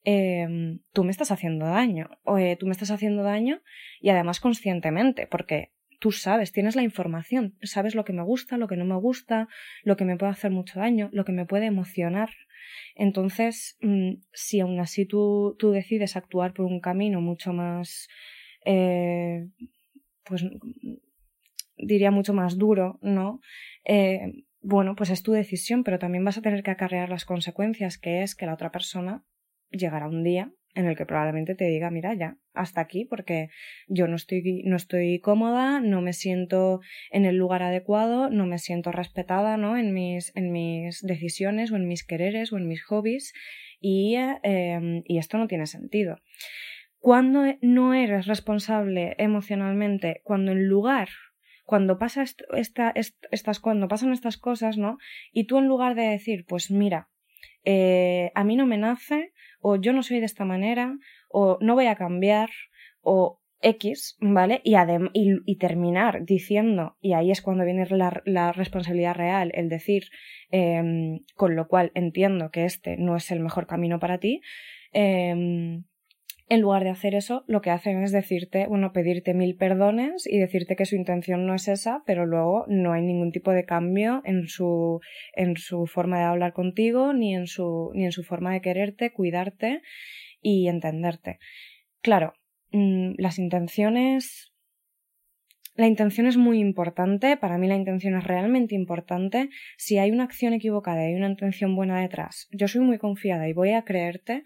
eh, 0.05 0.77
tú 0.93 1.03
me 1.03 1.11
estás 1.11 1.31
haciendo 1.31 1.65
daño, 1.65 2.09
o 2.23 2.37
eh, 2.37 2.55
tú 2.59 2.67
me 2.67 2.71
estás 2.71 2.91
haciendo 2.91 3.23
daño 3.23 3.61
y 3.99 4.09
además 4.09 4.39
conscientemente, 4.39 5.27
porque 5.27 5.71
tú 5.99 6.11
sabes, 6.11 6.51
tienes 6.51 6.75
la 6.75 6.83
información, 6.83 7.57
sabes 7.63 7.95
lo 7.95 8.05
que 8.05 8.13
me 8.13 8.23
gusta, 8.23 8.57
lo 8.57 8.67
que 8.67 8.77
no 8.77 8.85
me 8.85 8.95
gusta, 8.95 9.47
lo 9.83 9.97
que 9.97 10.05
me 10.05 10.17
puede 10.17 10.31
hacer 10.31 10.51
mucho 10.51 10.79
daño, 10.79 11.09
lo 11.11 11.25
que 11.25 11.31
me 11.31 11.45
puede 11.45 11.65
emocionar. 11.65 12.29
Entonces, 12.95 13.77
mm, 13.81 14.21
si 14.31 14.59
aún 14.59 14.79
así 14.79 15.05
tú, 15.05 15.55
tú 15.57 15.71
decides 15.71 16.15
actuar 16.15 16.53
por 16.53 16.65
un 16.65 16.79
camino 16.79 17.21
mucho 17.21 17.53
más, 17.53 18.07
eh, 18.65 19.47
pues 20.23 20.45
diría 21.77 22.11
mucho 22.11 22.33
más 22.33 22.57
duro, 22.57 22.99
¿no? 23.01 23.41
Eh, 23.83 24.43
bueno, 24.61 24.95
pues 24.95 25.09
es 25.09 25.23
tu 25.23 25.31
decisión, 25.31 25.83
pero 25.83 25.99
también 25.99 26.25
vas 26.25 26.37
a 26.37 26.41
tener 26.41 26.63
que 26.63 26.71
acarrear 26.71 27.09
las 27.09 27.25
consecuencias, 27.25 27.97
que 27.97 28.23
es 28.23 28.35
que 28.35 28.45
la 28.45 28.53
otra 28.53 28.71
persona 28.71 29.23
llegará 29.77 30.07
un 30.07 30.23
día 30.23 30.51
en 30.75 30.87
el 30.87 30.97
que 30.97 31.05
probablemente 31.05 31.55
te 31.55 31.65
diga, 31.65 31.89
mira, 31.89 32.13
ya, 32.13 32.37
hasta 32.53 32.81
aquí, 32.81 33.05
porque 33.05 33.49
yo 33.87 34.07
no 34.07 34.17
estoy, 34.17 34.61
no 34.65 34.75
estoy 34.75 35.19
cómoda, 35.19 35.79
no 35.79 36.01
me 36.01 36.11
siento 36.11 36.81
en 37.11 37.23
el 37.25 37.37
lugar 37.37 37.63
adecuado, 37.63 38.29
no 38.29 38.45
me 38.45 38.59
siento 38.59 38.91
respetada, 38.91 39.55
¿no? 39.55 39.77
En 39.77 39.93
mis, 39.93 40.35
en 40.35 40.51
mis 40.51 41.01
decisiones 41.01 41.71
o 41.71 41.77
en 41.77 41.87
mis 41.87 42.05
quereres 42.05 42.51
o 42.51 42.57
en 42.57 42.67
mis 42.67 42.83
hobbies 42.83 43.33
y, 43.79 44.15
eh, 44.43 45.01
y 45.05 45.17
esto 45.17 45.37
no 45.37 45.47
tiene 45.47 45.65
sentido. 45.65 46.17
Cuando 46.99 47.43
no 47.61 47.93
eres 47.93 48.25
responsable 48.25 49.15
emocionalmente, 49.17 50.21
cuando 50.23 50.51
en 50.51 50.67
lugar 50.67 51.07
cuando 51.65 51.97
pasa 51.97 52.23
esta, 52.53 52.93
estas, 53.31 53.59
cuando 53.59 53.87
pasan 53.87 54.13
estas 54.13 54.37
cosas, 54.37 54.77
¿no? 54.77 54.97
Y 55.31 55.45
tú 55.45 55.57
en 55.57 55.67
lugar 55.67 55.95
de 55.95 56.03
decir, 56.03 56.45
pues 56.47 56.69
mira, 56.69 57.09
eh, 57.63 58.31
a 58.35 58.43
mí 58.43 58.55
no 58.55 58.67
me 58.67 58.77
nace, 58.77 59.33
o 59.67 59.77
yo 59.77 59.93
no 59.93 60.03
soy 60.03 60.19
de 60.19 60.27
esta 60.27 60.45
manera, 60.45 60.95
o 61.27 61.57
no 61.59 61.73
voy 61.73 61.87
a 61.87 61.95
cambiar, 61.95 62.51
o 63.01 63.41
X, 63.61 64.15
¿vale? 64.19 64.61
Y, 64.63 64.75
y, 65.13 65.57
terminar 65.57 66.23
diciendo, 66.23 66.97
y 67.01 67.13
ahí 67.13 67.31
es 67.31 67.41
cuando 67.41 67.65
viene 67.65 67.87
la, 67.89 68.21
la 68.25 68.51
responsabilidad 68.51 69.15
real, 69.15 69.51
el 69.55 69.67
decir, 69.67 70.03
eh, 70.51 71.19
con 71.35 71.55
lo 71.55 71.67
cual 71.67 71.91
entiendo 71.95 72.51
que 72.51 72.65
este 72.65 72.97
no 72.97 73.15
es 73.15 73.31
el 73.31 73.39
mejor 73.39 73.65
camino 73.65 73.97
para 73.97 74.19
ti, 74.19 74.41
eh, 74.93 75.81
en 76.47 76.61
lugar 76.61 76.83
de 76.83 76.91
hacer 76.91 77.15
eso, 77.15 77.43
lo 77.47 77.61
que 77.61 77.71
hacen 77.71 78.03
es 78.03 78.11
decirte, 78.11 78.67
bueno, 78.67 78.93
pedirte 78.93 79.33
mil 79.33 79.55
perdones 79.55 80.27
y 80.27 80.37
decirte 80.37 80.75
que 80.75 80.85
su 80.85 80.95
intención 80.95 81.47
no 81.47 81.55
es 81.55 81.67
esa, 81.67 82.03
pero 82.05 82.25
luego 82.25 82.65
no 82.67 82.93
hay 82.93 83.01
ningún 83.01 83.31
tipo 83.31 83.51
de 83.51 83.65
cambio 83.65 84.21
en 84.25 84.47
su, 84.47 84.99
en 85.33 85.57
su 85.57 85.87
forma 85.87 86.19
de 86.19 86.25
hablar 86.25 86.53
contigo, 86.53 87.13
ni 87.13 87.33
en 87.33 87.47
su, 87.47 87.91
ni 87.95 88.05
en 88.05 88.11
su 88.11 88.23
forma 88.23 88.53
de 88.53 88.61
quererte, 88.61 89.11
cuidarte 89.11 89.81
y 90.39 90.67
entenderte. 90.67 91.39
Claro, 92.01 92.33
mm, 92.71 93.13
las 93.17 93.39
intenciones 93.39 94.51
la 95.77 95.87
intención 95.87 96.25
es 96.25 96.37
muy 96.37 96.59
importante, 96.59 97.35
para 97.35 97.57
mí 97.57 97.67
la 97.67 97.75
intención 97.75 98.15
es 98.15 98.23
realmente 98.23 98.75
importante. 98.75 99.49
Si 99.77 99.97
hay 99.97 100.09
una 100.09 100.23
acción 100.23 100.53
equivocada 100.53 101.03
y 101.03 101.07
hay 101.07 101.15
una 101.15 101.27
intención 101.27 101.75
buena 101.75 101.99
detrás, 101.99 102.47
yo 102.51 102.69
soy 102.69 102.79
muy 102.79 102.97
confiada 102.97 103.49
y 103.49 103.53
voy 103.53 103.71
a 103.71 103.83
creerte, 103.83 104.43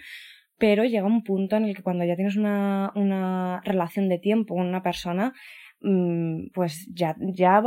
pero 0.59 0.83
llega 0.83 1.07
un 1.07 1.23
punto 1.23 1.55
en 1.55 1.65
el 1.65 1.75
que 1.75 1.83
cuando 1.83 2.05
ya 2.05 2.15
tienes 2.15 2.35
una, 2.35 2.91
una 2.95 3.61
relación 3.63 4.09
de 4.09 4.19
tiempo 4.19 4.55
con 4.55 4.67
una 4.67 4.83
persona, 4.83 5.33
mm, 5.81 6.49
pues 6.53 6.87
ya, 6.93 7.15
ya 7.19 7.61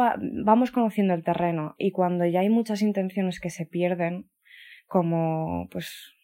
vamos 0.45 0.71
conociendo 0.71 1.15
el 1.15 1.25
terreno 1.25 1.75
y 1.79 1.91
cuando 1.91 2.27
ya 2.27 2.41
hay 2.41 2.51
muchas 2.51 2.83
intenciones 2.83 3.41
que 3.41 3.51
se 3.51 3.67
pierden, 3.67 4.29
como 4.87 5.69
pues 5.71 6.15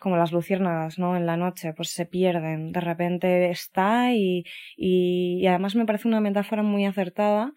como 0.00 0.16
las 0.16 0.32
luciérnagas, 0.32 0.98
¿no? 0.98 1.16
En 1.16 1.26
la 1.26 1.36
noche, 1.36 1.72
pues 1.72 1.90
se 1.90 2.06
pierden. 2.06 2.72
De 2.72 2.80
repente 2.80 3.50
está 3.50 4.12
y, 4.14 4.44
y, 4.76 5.46
además 5.46 5.74
me 5.74 5.86
parece 5.86 6.08
una 6.08 6.20
metáfora 6.20 6.62
muy 6.62 6.84
acertada. 6.84 7.52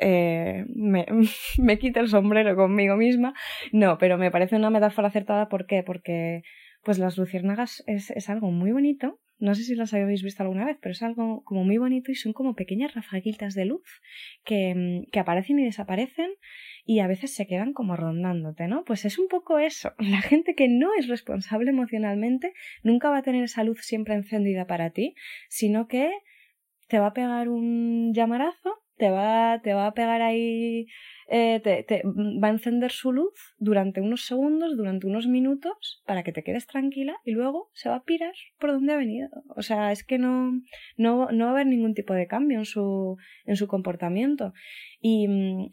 Eh, 0.00 0.64
me, 0.74 1.06
me 1.58 1.78
quita 1.78 2.00
el 2.00 2.08
sombrero 2.08 2.56
conmigo 2.56 2.96
misma. 2.96 3.34
No, 3.72 3.98
pero 3.98 4.18
me 4.18 4.30
parece 4.30 4.56
una 4.56 4.70
metáfora 4.70 5.08
acertada. 5.08 5.48
¿Por 5.48 5.66
qué? 5.66 5.82
Porque 5.82 6.42
pues 6.82 6.98
las 6.98 7.16
luciérnagas 7.16 7.82
es, 7.86 8.10
es 8.10 8.28
algo 8.28 8.50
muy 8.50 8.72
bonito. 8.72 9.20
No 9.40 9.54
sé 9.54 9.62
si 9.62 9.76
las 9.76 9.94
habéis 9.94 10.24
visto 10.24 10.42
alguna 10.42 10.64
vez, 10.64 10.78
pero 10.80 10.92
es 10.92 11.02
algo 11.02 11.44
como 11.44 11.62
muy 11.62 11.78
bonito 11.78 12.10
y 12.10 12.16
son 12.16 12.32
como 12.32 12.54
pequeñas 12.56 12.94
rafaguitas 12.94 13.54
de 13.54 13.66
luz 13.66 13.84
que, 14.44 15.04
que 15.12 15.20
aparecen 15.20 15.60
y 15.60 15.64
desaparecen 15.64 16.30
y 16.84 17.00
a 17.00 17.06
veces 17.06 17.34
se 17.34 17.46
quedan 17.46 17.72
como 17.72 17.94
rondándote, 17.94 18.66
¿no? 18.66 18.82
Pues 18.84 19.04
es 19.04 19.18
un 19.18 19.28
poco 19.28 19.58
eso. 19.58 19.92
La 19.98 20.22
gente 20.22 20.54
que 20.54 20.68
no 20.68 20.90
es 20.98 21.06
responsable 21.06 21.70
emocionalmente 21.70 22.52
nunca 22.82 23.10
va 23.10 23.18
a 23.18 23.22
tener 23.22 23.44
esa 23.44 23.62
luz 23.62 23.80
siempre 23.82 24.14
encendida 24.14 24.66
para 24.66 24.90
ti, 24.90 25.14
sino 25.48 25.86
que 25.86 26.10
te 26.88 26.98
va 26.98 27.08
a 27.08 27.12
pegar 27.12 27.48
un 27.48 28.12
llamarazo, 28.14 28.82
te 28.98 29.10
va, 29.10 29.60
te 29.62 29.74
va 29.74 29.86
a 29.86 29.94
pegar 29.94 30.22
ahí 30.22 30.86
eh, 31.30 31.60
te, 31.60 32.02
va 32.04 32.48
a 32.48 32.50
encender 32.50 32.90
su 32.90 33.12
luz 33.12 33.34
durante 33.58 34.00
unos 34.00 34.24
segundos, 34.24 34.78
durante 34.78 35.06
unos 35.06 35.26
minutos, 35.26 36.02
para 36.06 36.22
que 36.22 36.32
te 36.32 36.42
quedes 36.42 36.66
tranquila 36.66 37.16
y 37.22 37.32
luego 37.32 37.68
se 37.74 37.90
va 37.90 37.96
a 37.96 38.04
pirar 38.04 38.32
por 38.58 38.72
donde 38.72 38.94
ha 38.94 38.96
venido. 38.96 39.28
O 39.54 39.60
sea, 39.60 39.92
es 39.92 40.04
que 40.04 40.16
no, 40.16 40.52
no, 40.96 41.30
no 41.30 41.44
va 41.44 41.50
a 41.50 41.52
haber 41.52 41.66
ningún 41.66 41.92
tipo 41.92 42.14
de 42.14 42.26
cambio 42.26 42.58
en 42.58 42.64
su, 42.64 43.18
en 43.44 43.56
su 43.56 43.68
comportamiento. 43.68 44.54
Y, 45.02 45.28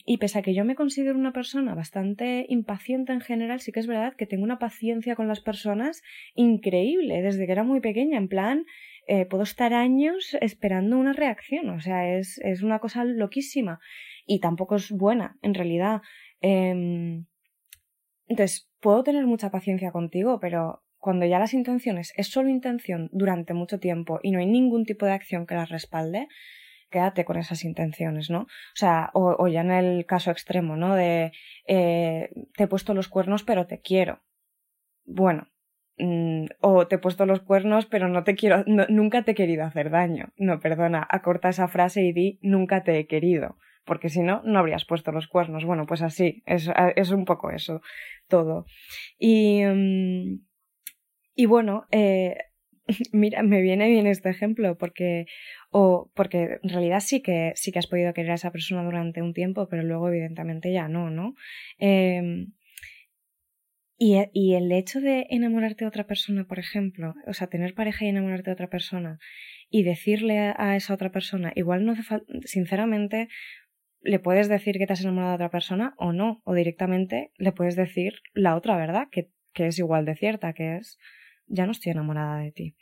y 0.05 0.17
pese 0.17 0.39
a 0.39 0.41
que 0.41 0.53
yo 0.53 0.65
me 0.65 0.75
considero 0.75 1.17
una 1.17 1.31
persona 1.31 1.73
bastante 1.73 2.45
impaciente 2.49 3.13
en 3.13 3.21
general, 3.21 3.61
sí 3.61 3.71
que 3.71 3.79
es 3.79 3.87
verdad 3.87 4.13
que 4.17 4.27
tengo 4.27 4.43
una 4.43 4.59
paciencia 4.59 5.15
con 5.15 5.29
las 5.29 5.39
personas 5.39 6.03
increíble 6.35 7.21
desde 7.21 7.45
que 7.45 7.51
era 7.53 7.63
muy 7.63 7.79
pequeña, 7.79 8.17
en 8.17 8.27
plan, 8.27 8.65
eh, 9.07 9.25
puedo 9.25 9.43
estar 9.43 9.73
años 9.73 10.35
esperando 10.41 10.97
una 10.97 11.13
reacción, 11.13 11.69
o 11.69 11.79
sea, 11.79 12.17
es, 12.17 12.39
es 12.39 12.63
una 12.63 12.79
cosa 12.79 13.03
loquísima 13.03 13.79
y 14.25 14.39
tampoco 14.39 14.75
es 14.75 14.91
buena, 14.91 15.37
en 15.41 15.53
realidad. 15.53 16.01
Em, 16.41 17.25
entonces, 18.27 18.69
puedo 18.79 19.03
tener 19.03 19.25
mucha 19.25 19.51
paciencia 19.51 19.91
contigo, 19.91 20.39
pero 20.39 20.83
cuando 20.97 21.25
ya 21.25 21.37
las 21.37 21.53
intenciones 21.53 22.13
es 22.15 22.27
solo 22.29 22.49
intención 22.49 23.09
durante 23.11 23.53
mucho 23.53 23.79
tiempo 23.79 24.19
y 24.23 24.31
no 24.31 24.39
hay 24.39 24.47
ningún 24.47 24.85
tipo 24.85 25.05
de 25.05 25.11
acción 25.11 25.45
que 25.45 25.53
las 25.53 25.69
respalde, 25.69 26.27
quédate 26.89 27.25
con 27.25 27.37
esas 27.37 27.63
intenciones, 27.63 28.29
¿no? 28.29 28.41
O 28.41 28.75
sea, 28.75 29.11
o, 29.13 29.47
ya 29.47 29.61
en 29.61 29.71
el 29.71 30.05
caso 30.05 30.31
extremo, 30.31 30.75
¿no? 30.77 30.95
De 30.95 31.31
eh, 31.67 32.29
te 32.55 32.63
he 32.63 32.67
puesto 32.67 32.93
los 32.93 33.07
cuernos 33.07 33.43
pero 33.43 33.67
te 33.67 33.81
quiero. 33.81 34.23
Bueno, 35.05 35.47
mm, 35.97 36.45
o 36.61 36.87
te 36.87 36.95
he 36.95 36.99
puesto 36.99 37.25
los 37.25 37.41
cuernos 37.41 37.85
pero 37.85 38.07
no 38.07 38.23
te 38.23 38.35
quiero, 38.35 38.63
nunca 38.65 39.23
te 39.23 39.31
he 39.31 39.35
querido 39.35 39.63
hacer 39.63 39.89
daño. 39.89 40.29
No, 40.37 40.59
perdona, 40.59 41.05
acorta 41.09 41.49
esa 41.49 41.67
frase 41.67 42.03
y 42.03 42.13
di 42.13 42.39
nunca 42.41 42.83
te 42.83 42.97
he 42.99 43.07
querido 43.07 43.57
porque 43.85 44.09
si 44.09 44.21
no, 44.21 44.41
no 44.43 44.59
habrías 44.59 44.83
puesto 44.85 45.11
los 45.11 45.27
cuernos. 45.27 45.63
Bueno, 45.63 45.85
pues 45.85 46.01
así, 46.01 46.41
es, 46.45 46.69
es 46.95 47.11
un 47.11 47.23
poco 47.23 47.51
eso 47.51 47.81
todo. 48.27 48.65
Y, 49.19 49.63
mm, 49.63 50.39
y 51.35 51.45
bueno, 51.45 51.85
eh, 51.91 52.35
mira, 53.11 53.43
me 53.43 53.61
viene 53.61 53.87
bien 53.89 54.07
este 54.07 54.29
ejemplo 54.29 54.77
porque, 54.77 55.25
o 55.69 56.11
porque 56.15 56.59
en 56.63 56.69
realidad 56.69 56.99
sí 56.99 57.21
que, 57.21 57.53
sí 57.55 57.71
que 57.71 57.79
has 57.79 57.87
podido 57.87 58.13
querer 58.13 58.31
a 58.31 58.35
esa 58.35 58.51
persona 58.51 58.83
durante 58.83 59.21
un 59.21 59.33
tiempo, 59.33 59.67
pero 59.69 59.83
luego 59.83 60.09
evidentemente 60.09 60.71
ya 60.71 60.87
no, 60.87 61.09
¿no? 61.09 61.35
Em, 61.77 62.53
y, 63.97 64.17
y, 64.33 64.55
el 64.55 64.71
hecho 64.71 64.99
de 64.99 65.27
enamorarte 65.29 65.85
de 65.85 65.89
otra 65.89 66.05
persona, 66.05 66.45
por 66.45 66.59
ejemplo, 66.59 67.13
o 67.27 67.33
sea, 67.33 67.47
tener 67.47 67.73
pareja 67.73 68.05
y 68.05 68.09
enamorarte 68.09 68.49
de 68.49 68.53
otra 68.53 68.69
persona 68.69 69.19
y 69.69 69.83
decirle 69.83 70.39
a, 70.39 70.55
a 70.57 70.75
esa 70.75 70.93
otra 70.93 71.11
persona, 71.11 71.51
igual 71.55 71.85
no 71.85 71.93
hace 71.93 72.03
falta, 72.03 72.25
sinceramente, 72.43 73.29
le 74.01 74.19
puedes 74.19 74.47
decir 74.49 74.77
que 74.77 74.85
te 74.85 74.93
has 74.93 75.01
enamorado 75.01 75.31
de 75.31 75.35
otra 75.35 75.49
persona 75.49 75.93
o 75.97 76.13
no, 76.13 76.41
o 76.43 76.53
directamente 76.53 77.31
le 77.37 77.51
puedes 77.51 77.75
decir 77.75 78.21
la 78.33 78.55
otra 78.55 78.77
verdad, 78.77 79.07
que, 79.11 79.31
que 79.53 79.67
es 79.67 79.79
igual 79.79 80.05
de 80.05 80.15
cierta, 80.15 80.53
que 80.53 80.77
es 80.77 80.99
ya 81.47 81.65
no 81.65 81.71
estoy 81.71 81.91
enamorada 81.91 82.39
de 82.39 82.51
ti. 82.51 82.75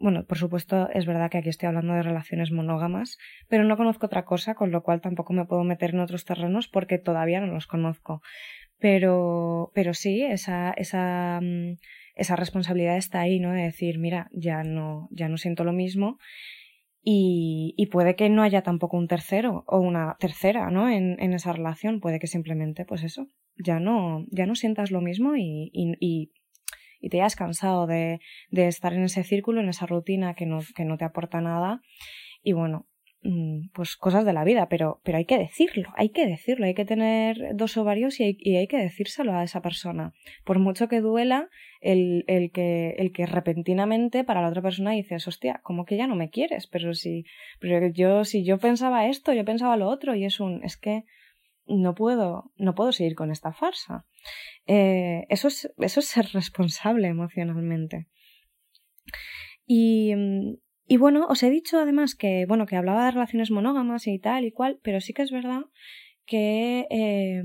Bueno, 0.00 0.24
por 0.24 0.38
supuesto, 0.38 0.88
es 0.94 1.04
verdad 1.04 1.30
que 1.30 1.36
aquí 1.36 1.50
estoy 1.50 1.66
hablando 1.66 1.92
de 1.92 2.02
relaciones 2.02 2.50
monógamas, 2.50 3.18
pero 3.48 3.64
no 3.64 3.76
conozco 3.76 4.06
otra 4.06 4.24
cosa, 4.24 4.54
con 4.54 4.70
lo 4.70 4.82
cual 4.82 5.02
tampoco 5.02 5.34
me 5.34 5.44
puedo 5.44 5.62
meter 5.62 5.90
en 5.90 6.00
otros 6.00 6.24
terrenos 6.24 6.68
porque 6.68 6.96
todavía 6.96 7.42
no 7.42 7.52
los 7.52 7.66
conozco. 7.66 8.22
Pero, 8.80 9.70
pero 9.74 9.94
sí, 9.94 10.22
esa, 10.22 10.72
esa, 10.72 11.40
mm, 11.42 11.76
esa 12.14 12.36
responsabilidad 12.36 12.96
está 12.96 13.20
ahí, 13.20 13.38
¿no? 13.40 13.52
De 13.52 13.62
decir, 13.62 13.98
mira, 13.98 14.28
ya 14.32 14.62
no, 14.62 15.08
ya 15.10 15.28
no 15.28 15.36
siento 15.36 15.64
lo 15.64 15.72
mismo 15.72 16.18
y, 17.02 17.74
y, 17.78 17.86
puede 17.86 18.14
que 18.14 18.28
no 18.28 18.42
haya 18.42 18.62
tampoco 18.62 18.98
un 18.98 19.08
tercero 19.08 19.64
o 19.66 19.78
una 19.78 20.16
tercera, 20.20 20.70
¿no? 20.70 20.90
En, 20.90 21.16
en, 21.20 21.32
esa 21.32 21.52
relación. 21.52 22.00
Puede 22.00 22.18
que 22.18 22.26
simplemente, 22.26 22.84
pues 22.84 23.02
eso, 23.04 23.26
ya 23.56 23.80
no, 23.80 24.26
ya 24.30 24.44
no 24.46 24.54
sientas 24.54 24.90
lo 24.90 25.00
mismo 25.00 25.34
y, 25.34 25.70
y, 25.72 25.94
y, 25.98 27.08
te 27.08 27.20
hayas 27.22 27.36
cansado 27.36 27.86
de, 27.86 28.20
de, 28.50 28.66
estar 28.68 28.92
en 28.92 29.04
ese 29.04 29.24
círculo, 29.24 29.60
en 29.60 29.70
esa 29.70 29.86
rutina 29.86 30.34
que 30.34 30.44
no, 30.44 30.60
que 30.76 30.84
no 30.84 30.98
te 30.98 31.06
aporta 31.06 31.40
nada. 31.40 31.80
Y 32.42 32.52
bueno, 32.52 32.86
pues 33.74 33.96
cosas 33.96 34.24
de 34.24 34.32
la 34.32 34.44
vida, 34.44 34.68
pero, 34.68 35.00
pero 35.04 35.18
hay 35.18 35.26
que 35.26 35.38
decirlo, 35.38 35.92
hay 35.96 36.08
que 36.08 36.26
decirlo, 36.26 36.64
hay 36.64 36.74
que 36.74 36.86
tener 36.86 37.54
dos 37.54 37.76
ovarios 37.76 38.18
y 38.18 38.24
hay, 38.24 38.36
y 38.40 38.56
hay 38.56 38.66
que 38.66 38.78
decírselo 38.78 39.34
a 39.34 39.44
esa 39.44 39.60
persona. 39.60 40.14
Por 40.44 40.58
mucho 40.58 40.88
que 40.88 41.00
duela, 41.00 41.50
el, 41.80 42.24
el, 42.28 42.50
que, 42.50 42.90
el 42.98 43.12
que 43.12 43.26
repentinamente 43.26 44.24
para 44.24 44.40
la 44.40 44.48
otra 44.48 44.62
persona 44.62 44.92
dices, 44.92 45.28
hostia, 45.28 45.60
como 45.62 45.84
que 45.84 45.98
ya 45.98 46.06
no 46.06 46.16
me 46.16 46.30
quieres, 46.30 46.66
pero 46.66 46.94
si, 46.94 47.24
pero 47.60 47.86
yo, 47.88 48.24
si 48.24 48.42
yo 48.42 48.58
pensaba 48.58 49.06
esto, 49.06 49.34
yo 49.34 49.44
pensaba 49.44 49.76
lo 49.76 49.88
otro, 49.88 50.14
y 50.14 50.24
es 50.24 50.40
un, 50.40 50.64
es 50.64 50.78
que 50.78 51.04
no 51.66 51.94
puedo, 51.94 52.52
no 52.56 52.74
puedo 52.74 52.92
seguir 52.92 53.14
con 53.14 53.30
esta 53.30 53.52
farsa. 53.52 54.06
Eh, 54.66 55.26
eso, 55.28 55.48
es, 55.48 55.70
eso 55.76 56.00
es 56.00 56.06
ser 56.06 56.26
responsable 56.32 57.08
emocionalmente. 57.08 58.08
Y, 59.66 60.14
mm, 60.16 60.54
y 60.92 60.96
bueno, 60.96 61.28
os 61.28 61.40
he 61.44 61.50
dicho 61.50 61.78
además 61.78 62.16
que, 62.16 62.46
bueno, 62.48 62.66
que 62.66 62.74
hablaba 62.74 63.04
de 63.04 63.12
relaciones 63.12 63.52
monógamas 63.52 64.08
y 64.08 64.18
tal 64.18 64.44
y 64.44 64.50
cual, 64.50 64.80
pero 64.82 65.00
sí 65.00 65.12
que 65.12 65.22
es 65.22 65.30
verdad 65.30 65.60
que, 66.26 66.88
eh, 66.90 67.44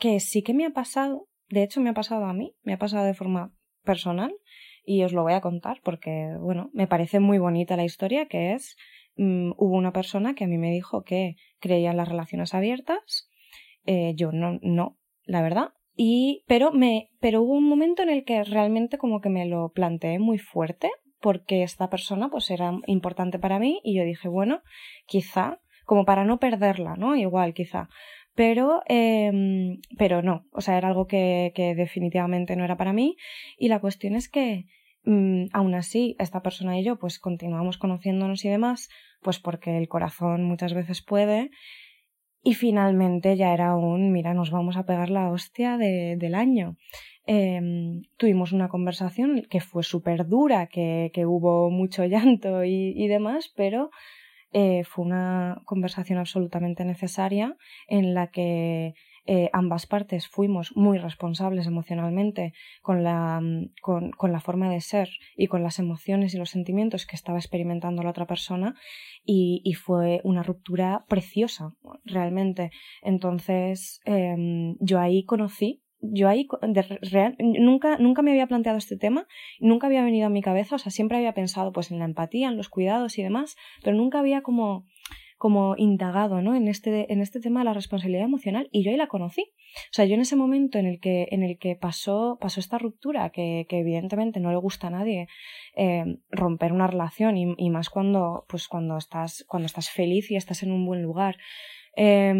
que 0.00 0.18
sí 0.18 0.42
que 0.42 0.52
me 0.52 0.66
ha 0.66 0.70
pasado, 0.70 1.28
de 1.48 1.62
hecho 1.62 1.80
me 1.80 1.90
ha 1.90 1.94
pasado 1.94 2.24
a 2.24 2.32
mí, 2.32 2.56
me 2.64 2.72
ha 2.72 2.78
pasado 2.78 3.06
de 3.06 3.14
forma 3.14 3.54
personal 3.84 4.34
y 4.84 5.04
os 5.04 5.12
lo 5.12 5.22
voy 5.22 5.34
a 5.34 5.40
contar 5.40 5.80
porque, 5.84 6.34
bueno, 6.40 6.70
me 6.72 6.88
parece 6.88 7.20
muy 7.20 7.38
bonita 7.38 7.76
la 7.76 7.84
historia 7.84 8.26
que 8.26 8.54
es, 8.54 8.76
mm, 9.14 9.52
hubo 9.58 9.76
una 9.76 9.92
persona 9.92 10.34
que 10.34 10.42
a 10.42 10.48
mí 10.48 10.58
me 10.58 10.72
dijo 10.72 11.04
que 11.04 11.36
creía 11.60 11.92
en 11.92 11.98
las 11.98 12.08
relaciones 12.08 12.52
abiertas, 12.52 13.30
eh, 13.86 14.12
yo 14.16 14.32
no, 14.32 14.58
no, 14.60 14.98
la 15.22 15.40
verdad, 15.42 15.68
y, 15.94 16.42
pero 16.48 16.72
me, 16.72 17.10
pero 17.20 17.42
hubo 17.42 17.52
un 17.52 17.68
momento 17.68 18.02
en 18.02 18.08
el 18.08 18.24
que 18.24 18.42
realmente 18.42 18.98
como 18.98 19.20
que 19.20 19.28
me 19.28 19.46
lo 19.46 19.70
planteé 19.70 20.18
muy 20.18 20.38
fuerte 20.38 20.90
porque 21.20 21.62
esta 21.62 21.90
persona 21.90 22.28
pues 22.28 22.50
era 22.50 22.72
importante 22.86 23.38
para 23.38 23.58
mí 23.58 23.80
y 23.84 23.96
yo 23.96 24.04
dije, 24.04 24.28
bueno, 24.28 24.62
quizá, 25.06 25.60
como 25.84 26.04
para 26.04 26.24
no 26.24 26.38
perderla, 26.38 26.96
¿no? 26.96 27.16
Igual, 27.16 27.54
quizá. 27.54 27.88
Pero, 28.34 28.82
eh, 28.88 29.78
pero 29.96 30.22
no, 30.22 30.46
o 30.52 30.60
sea, 30.60 30.78
era 30.78 30.88
algo 30.88 31.06
que, 31.06 31.52
que, 31.54 31.74
definitivamente 31.74 32.54
no 32.54 32.64
era 32.64 32.76
para 32.76 32.92
mí 32.92 33.16
y 33.58 33.68
la 33.68 33.80
cuestión 33.80 34.14
es 34.14 34.28
que 34.28 34.66
mmm, 35.04 35.46
aún 35.52 35.74
así 35.74 36.14
esta 36.18 36.42
persona 36.42 36.78
y 36.78 36.84
yo 36.84 36.98
pues 36.98 37.18
continuamos 37.18 37.78
conociéndonos 37.78 38.44
y 38.44 38.48
demás, 38.48 38.88
pues 39.22 39.40
porque 39.40 39.76
el 39.76 39.88
corazón 39.88 40.44
muchas 40.44 40.74
veces 40.74 41.02
puede 41.02 41.50
y 42.42 42.54
finalmente 42.54 43.36
ya 43.36 43.52
era 43.52 43.74
un, 43.76 44.12
mira, 44.12 44.34
nos 44.34 44.50
vamos 44.50 44.76
a 44.76 44.84
pegar 44.84 45.10
la 45.10 45.30
hostia 45.30 45.76
de, 45.76 46.16
del 46.16 46.34
año. 46.34 46.76
Em, 47.28 48.02
tuvimos 48.16 48.52
una 48.52 48.68
conversación 48.68 49.42
que 49.50 49.60
fue 49.60 49.82
súper 49.82 50.26
dura, 50.26 50.66
que, 50.66 51.10
que, 51.12 51.26
hubo 51.26 51.70
mucho 51.70 52.04
llanto 52.06 52.64
y, 52.64 52.94
y 52.96 53.06
demás, 53.08 53.52
pero 53.54 53.90
eh, 54.52 54.82
fue 54.84 55.04
una 55.04 55.60
conversación 55.66 56.18
absolutamente 56.18 56.84
necesaria 56.84 57.54
en 57.86 58.14
la 58.14 58.28
que 58.28 58.94
eh, 59.26 59.50
ambas 59.52 59.84
partes 59.86 60.26
fuimos 60.26 60.74
muy 60.74 60.96
responsables 60.96 61.66
emocionalmente 61.66 62.54
con 62.80 63.04
la, 63.04 63.40
mm, 63.42 63.72
con, 63.82 64.10
con 64.12 64.32
la, 64.32 64.40
forma 64.40 64.70
de 64.70 64.80
ser 64.80 65.10
y 65.36 65.48
con 65.48 65.62
las 65.62 65.78
emociones 65.78 66.32
y 66.32 66.38
los 66.38 66.48
sentimientos 66.48 67.04
que 67.04 67.14
estaba 67.14 67.36
experimentando 67.36 68.02
la 68.02 68.08
otra 68.08 68.26
persona 68.26 68.74
y, 69.22 69.60
y 69.64 69.74
fue 69.74 70.22
una 70.24 70.42
ruptura 70.42 71.04
preciosa 71.08 71.74
realmente. 72.06 72.70
Entonces 73.02 74.00
eh, 74.06 74.74
yo 74.80 74.98
ahí 74.98 75.24
conocí 75.24 75.82
yo 76.00 76.28
ahí 76.28 76.46
nunca, 77.38 77.98
nunca 77.98 78.22
me 78.22 78.30
había 78.30 78.46
planteado 78.46 78.78
este 78.78 78.96
tema, 78.96 79.26
nunca 79.60 79.88
había 79.88 80.04
venido 80.04 80.26
a 80.26 80.30
mi 80.30 80.42
cabeza, 80.42 80.76
o 80.76 80.78
sea, 80.78 80.92
siempre 80.92 81.18
había 81.18 81.34
pensado 81.34 81.72
pues 81.72 81.90
en 81.90 81.98
la 81.98 82.04
empatía, 82.04 82.48
en 82.48 82.56
los 82.56 82.68
cuidados 82.68 83.18
y 83.18 83.22
demás, 83.22 83.56
pero 83.82 83.96
nunca 83.96 84.20
había 84.20 84.42
como 84.42 84.86
como 85.38 85.76
indagado 85.76 86.42
¿no? 86.42 86.56
en, 86.56 86.66
este, 86.66 87.12
en 87.12 87.20
este 87.20 87.40
tema 87.40 87.60
de 87.60 87.66
la 87.66 87.72
responsabilidad 87.72 88.24
emocional 88.24 88.68
y 88.72 88.82
yo 88.82 88.90
ahí 88.90 88.96
la 88.96 89.06
conocí. 89.06 89.42
O 89.42 89.92
sea, 89.92 90.04
yo 90.04 90.14
en 90.14 90.20
ese 90.20 90.34
momento 90.34 90.78
en 90.78 90.86
el 90.86 90.98
que, 90.98 91.28
en 91.30 91.44
el 91.44 91.58
que 91.58 91.76
pasó, 91.76 92.38
pasó 92.40 92.58
esta 92.58 92.76
ruptura, 92.76 93.30
que, 93.30 93.64
evidentemente 93.70 94.40
no 94.40 94.50
le 94.50 94.56
gusta 94.56 94.88
a 94.88 94.90
nadie 94.90 95.28
eh, 95.76 96.04
romper 96.30 96.72
una 96.72 96.88
relación 96.88 97.36
y, 97.36 97.70
más 97.70 97.88
cuando, 97.88 98.46
pues 98.48 98.66
cuando, 98.66 98.96
estás, 98.96 99.44
cuando 99.46 99.66
estás 99.66 99.90
feliz 99.90 100.28
y 100.32 100.36
estás 100.36 100.64
en 100.64 100.72
un 100.72 100.84
buen 100.84 101.02
lugar. 101.02 101.36
Eh, 101.96 102.34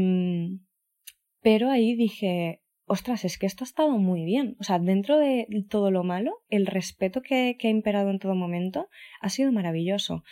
pero 1.41 1.71
ahí 1.71 1.95
dije, 1.95 2.63
ostras, 2.89 3.25
es 3.25 3.39
que 3.39 3.47
esto 3.47 3.65
ha 3.65 3.67
estado 3.67 3.91
muy 3.99 4.25
bien. 4.25 4.57
O 4.61 4.65
sea, 4.65 4.79
dentro 4.79 5.19
de 5.19 5.47
todo 5.69 5.91
lo 5.91 6.05
malo, 6.05 6.43
el 6.49 6.67
respeto 6.67 7.23
que, 7.23 7.57
ha 7.63 7.69
imperado 7.69 8.11
en 8.11 8.19
todo 8.19 8.35
momento 8.35 8.89
ha 9.21 9.29
sido 9.29 9.53
maravilloso. 9.53 10.25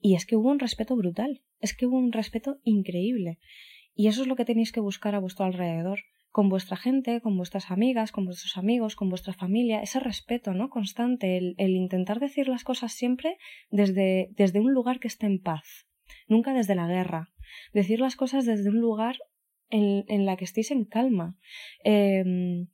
Y 0.00 0.14
es 0.14 0.26
que 0.26 0.36
hubo 0.36 0.50
un 0.50 0.58
respeto 0.58 0.96
brutal, 0.96 1.42
es 1.60 1.76
que 1.76 1.86
hubo 1.86 1.98
un 1.98 2.12
respeto 2.12 2.58
increíble. 2.64 3.38
Y 3.94 4.08
eso 4.08 4.22
es 4.22 4.28
lo 4.28 4.36
que 4.36 4.44
tenéis 4.44 4.72
que 4.72 4.80
buscar 4.80 5.14
a 5.14 5.18
vuestro 5.18 5.44
alrededor, 5.44 6.00
con 6.30 6.48
vuestra 6.48 6.76
gente, 6.76 7.20
con 7.20 7.36
vuestras 7.36 7.70
amigas, 7.70 8.12
con 8.12 8.24
vuestros 8.24 8.56
amigos, 8.56 8.94
con 8.96 9.08
vuestra 9.08 9.32
familia, 9.32 9.82
ese 9.82 9.98
respeto, 9.98 10.54
¿no? 10.54 10.70
Constante, 10.70 11.36
el, 11.36 11.54
el 11.58 11.70
intentar 11.70 12.20
decir 12.20 12.48
las 12.48 12.64
cosas 12.64 12.92
siempre 12.92 13.38
desde, 13.70 14.28
desde 14.32 14.60
un 14.60 14.72
lugar 14.72 15.00
que 15.00 15.08
esté 15.08 15.26
en 15.26 15.40
paz, 15.40 15.86
nunca 16.28 16.54
desde 16.54 16.74
la 16.74 16.86
guerra. 16.86 17.30
Decir 17.72 18.00
las 18.00 18.14
cosas 18.14 18.44
desde 18.44 18.68
un 18.68 18.78
lugar 18.78 19.16
en, 19.70 20.26
la 20.26 20.36
que 20.36 20.44
estéis 20.44 20.70
en 20.70 20.84
calma. 20.84 21.36
Eh, 21.84 22.66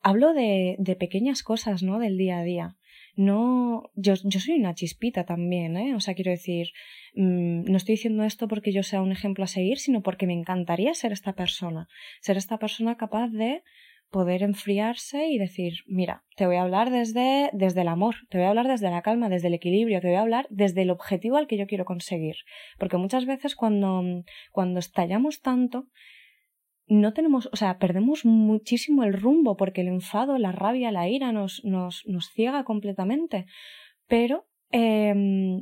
hablo 0.00 0.32
de, 0.32 0.96
pequeñas 0.98 1.42
cosas, 1.42 1.82
¿no? 1.82 1.98
Del 1.98 2.16
día 2.18 2.38
a 2.38 2.44
día 2.44 2.76
no, 3.14 3.90
yo, 3.94 4.14
yo 4.24 4.40
soy 4.40 4.54
una 4.54 4.74
chispita 4.74 5.24
también, 5.24 5.76
¿eh? 5.76 5.94
O 5.94 6.00
sea, 6.00 6.14
quiero 6.14 6.30
decir, 6.30 6.68
mmm, 7.14 7.64
no 7.64 7.76
estoy 7.76 7.94
diciendo 7.94 8.24
esto 8.24 8.48
porque 8.48 8.72
yo 8.72 8.82
sea 8.82 9.02
un 9.02 9.12
ejemplo 9.12 9.44
a 9.44 9.48
seguir, 9.48 9.78
sino 9.78 10.02
porque 10.02 10.26
me 10.26 10.32
encantaría 10.32 10.94
ser 10.94 11.12
esta 11.12 11.34
persona, 11.34 11.88
ser 12.20 12.36
esta 12.36 12.58
persona 12.58 12.96
capaz 12.96 13.28
de 13.28 13.62
poder 14.10 14.42
enfriarse 14.42 15.28
y 15.28 15.38
decir, 15.38 15.84
mira, 15.86 16.24
te 16.36 16.46
voy 16.46 16.56
a 16.56 16.62
hablar 16.62 16.90
desde, 16.90 17.48
desde 17.54 17.80
el 17.80 17.88
amor, 17.88 18.16
te 18.28 18.36
voy 18.36 18.46
a 18.46 18.50
hablar 18.50 18.68
desde 18.68 18.90
la 18.90 19.00
calma, 19.00 19.30
desde 19.30 19.48
el 19.48 19.54
equilibrio, 19.54 20.00
te 20.00 20.08
voy 20.08 20.16
a 20.16 20.20
hablar 20.20 20.46
desde 20.50 20.82
el 20.82 20.90
objetivo 20.90 21.38
al 21.38 21.46
que 21.46 21.56
yo 21.56 21.66
quiero 21.66 21.86
conseguir. 21.86 22.36
Porque 22.78 22.98
muchas 22.98 23.24
veces 23.24 23.56
cuando, 23.56 24.22
cuando 24.52 24.80
estallamos 24.80 25.40
tanto, 25.40 25.88
no 26.92 27.12
tenemos, 27.12 27.48
o 27.52 27.56
sea, 27.56 27.78
perdemos 27.78 28.24
muchísimo 28.24 29.04
el 29.04 29.14
rumbo 29.14 29.56
porque 29.56 29.80
el 29.80 29.88
enfado, 29.88 30.38
la 30.38 30.52
rabia, 30.52 30.92
la 30.92 31.08
ira 31.08 31.32
nos, 31.32 31.64
nos, 31.64 32.06
nos 32.06 32.30
ciega 32.30 32.64
completamente. 32.64 33.46
Pero, 34.06 34.46
eh, 34.72 35.14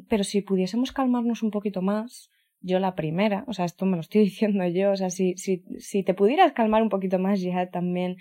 pero 0.08 0.24
si 0.24 0.42
pudiésemos 0.42 0.92
calmarnos 0.92 1.42
un 1.42 1.50
poquito 1.50 1.82
más, 1.82 2.30
yo 2.60 2.78
la 2.78 2.94
primera, 2.94 3.44
o 3.46 3.52
sea, 3.52 3.64
esto 3.64 3.86
me 3.86 3.96
lo 3.96 4.00
estoy 4.00 4.22
diciendo 4.24 4.66
yo, 4.66 4.92
o 4.92 4.96
sea, 4.96 5.10
si, 5.10 5.36
si, 5.36 5.62
si 5.78 6.02
te 6.02 6.14
pudieras 6.14 6.52
calmar 6.52 6.82
un 6.82 6.88
poquito 6.88 7.18
más 7.18 7.40
ya 7.40 7.70
también 7.70 8.16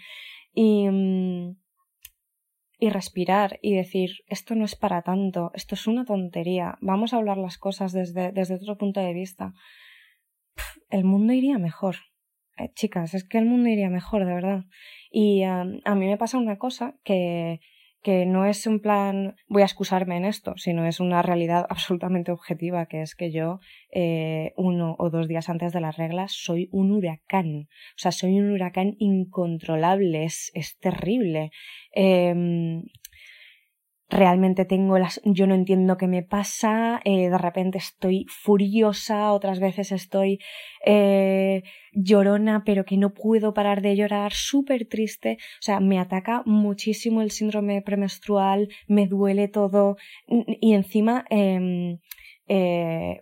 y, 0.53 0.87
y 2.79 2.89
respirar 2.89 3.59
y 3.61 3.75
decir, 3.75 4.11
esto 4.27 4.55
no 4.55 4.65
es 4.65 4.75
para 4.75 5.01
tanto, 5.01 5.51
esto 5.53 5.75
es 5.75 5.87
una 5.87 6.05
tontería, 6.05 6.77
vamos 6.81 7.13
a 7.13 7.17
hablar 7.17 7.37
las 7.37 7.57
cosas 7.57 7.91
desde, 7.91 8.31
desde 8.31 8.55
otro 8.55 8.77
punto 8.77 8.99
de 8.99 9.13
vista, 9.13 9.53
el 10.89 11.03
mundo 11.03 11.33
iría 11.33 11.57
mejor. 11.57 11.95
Eh, 12.59 12.71
chicas, 12.75 13.13
es 13.13 13.23
que 13.23 13.37
el 13.37 13.45
mundo 13.45 13.69
iría 13.69 13.89
mejor, 13.89 14.25
de 14.25 14.33
verdad. 14.33 14.65
Y 15.11 15.43
a 15.43 15.63
mí 15.63 16.05
me 16.05 16.17
pasa 16.17 16.37
una 16.37 16.57
cosa 16.57 16.95
que, 17.03 17.61
que 18.01 18.25
no 18.25 18.45
es 18.45 18.65
un 18.65 18.79
plan 18.79 19.35
voy 19.47 19.61
a 19.61 19.65
excusarme 19.65 20.15
en 20.17 20.25
esto, 20.25 20.53
sino 20.57 20.85
es 20.85 20.99
una 20.99 21.21
realidad 21.21 21.65
absolutamente 21.69 22.31
objetiva, 22.31 22.85
que 22.85 23.01
es 23.01 23.15
que 23.15 23.31
yo 23.31 23.59
eh, 23.91 24.53
uno 24.55 24.95
o 24.99 25.09
dos 25.09 25.27
días 25.27 25.49
antes 25.49 25.73
de 25.73 25.81
las 25.81 25.97
reglas 25.97 26.31
soy 26.31 26.69
un 26.71 26.91
huracán. 26.91 27.67
O 27.95 27.97
sea, 27.97 28.11
soy 28.11 28.39
un 28.39 28.51
huracán 28.51 28.95
incontrolable, 28.99 30.23
es, 30.23 30.51
es 30.53 30.77
terrible. 30.79 31.51
Eh, 31.93 32.83
realmente 34.09 34.65
tengo 34.65 34.97
las 34.97 35.21
yo 35.23 35.45
no 35.47 35.55
entiendo 35.55 35.97
qué 35.97 36.07
me 36.07 36.23
pasa 36.23 36.99
eh, 37.05 37.29
de 37.29 37.37
repente 37.37 37.77
estoy 37.77 38.25
furiosa 38.27 39.31
otras 39.31 39.59
veces 39.59 39.91
estoy 39.91 40.39
eh, 40.85 41.63
llorona 41.93 42.63
pero 42.65 42.85
que 42.85 42.97
no 42.97 43.13
puedo 43.13 43.53
parar 43.53 43.81
de 43.81 43.95
llorar 43.95 44.33
súper 44.33 44.87
triste. 44.87 45.37
O 45.59 45.61
sea 45.61 45.79
me 45.79 45.99
ataca 45.99 46.43
muchísimo 46.45 47.21
el 47.21 47.31
síndrome 47.31 47.81
premenstrual 47.81 48.69
me 48.87 49.07
duele 49.07 49.47
todo. 49.47 49.97
Y 50.27 50.73
encima 50.73 51.25
eh, 51.29 51.97
eh, 52.49 53.21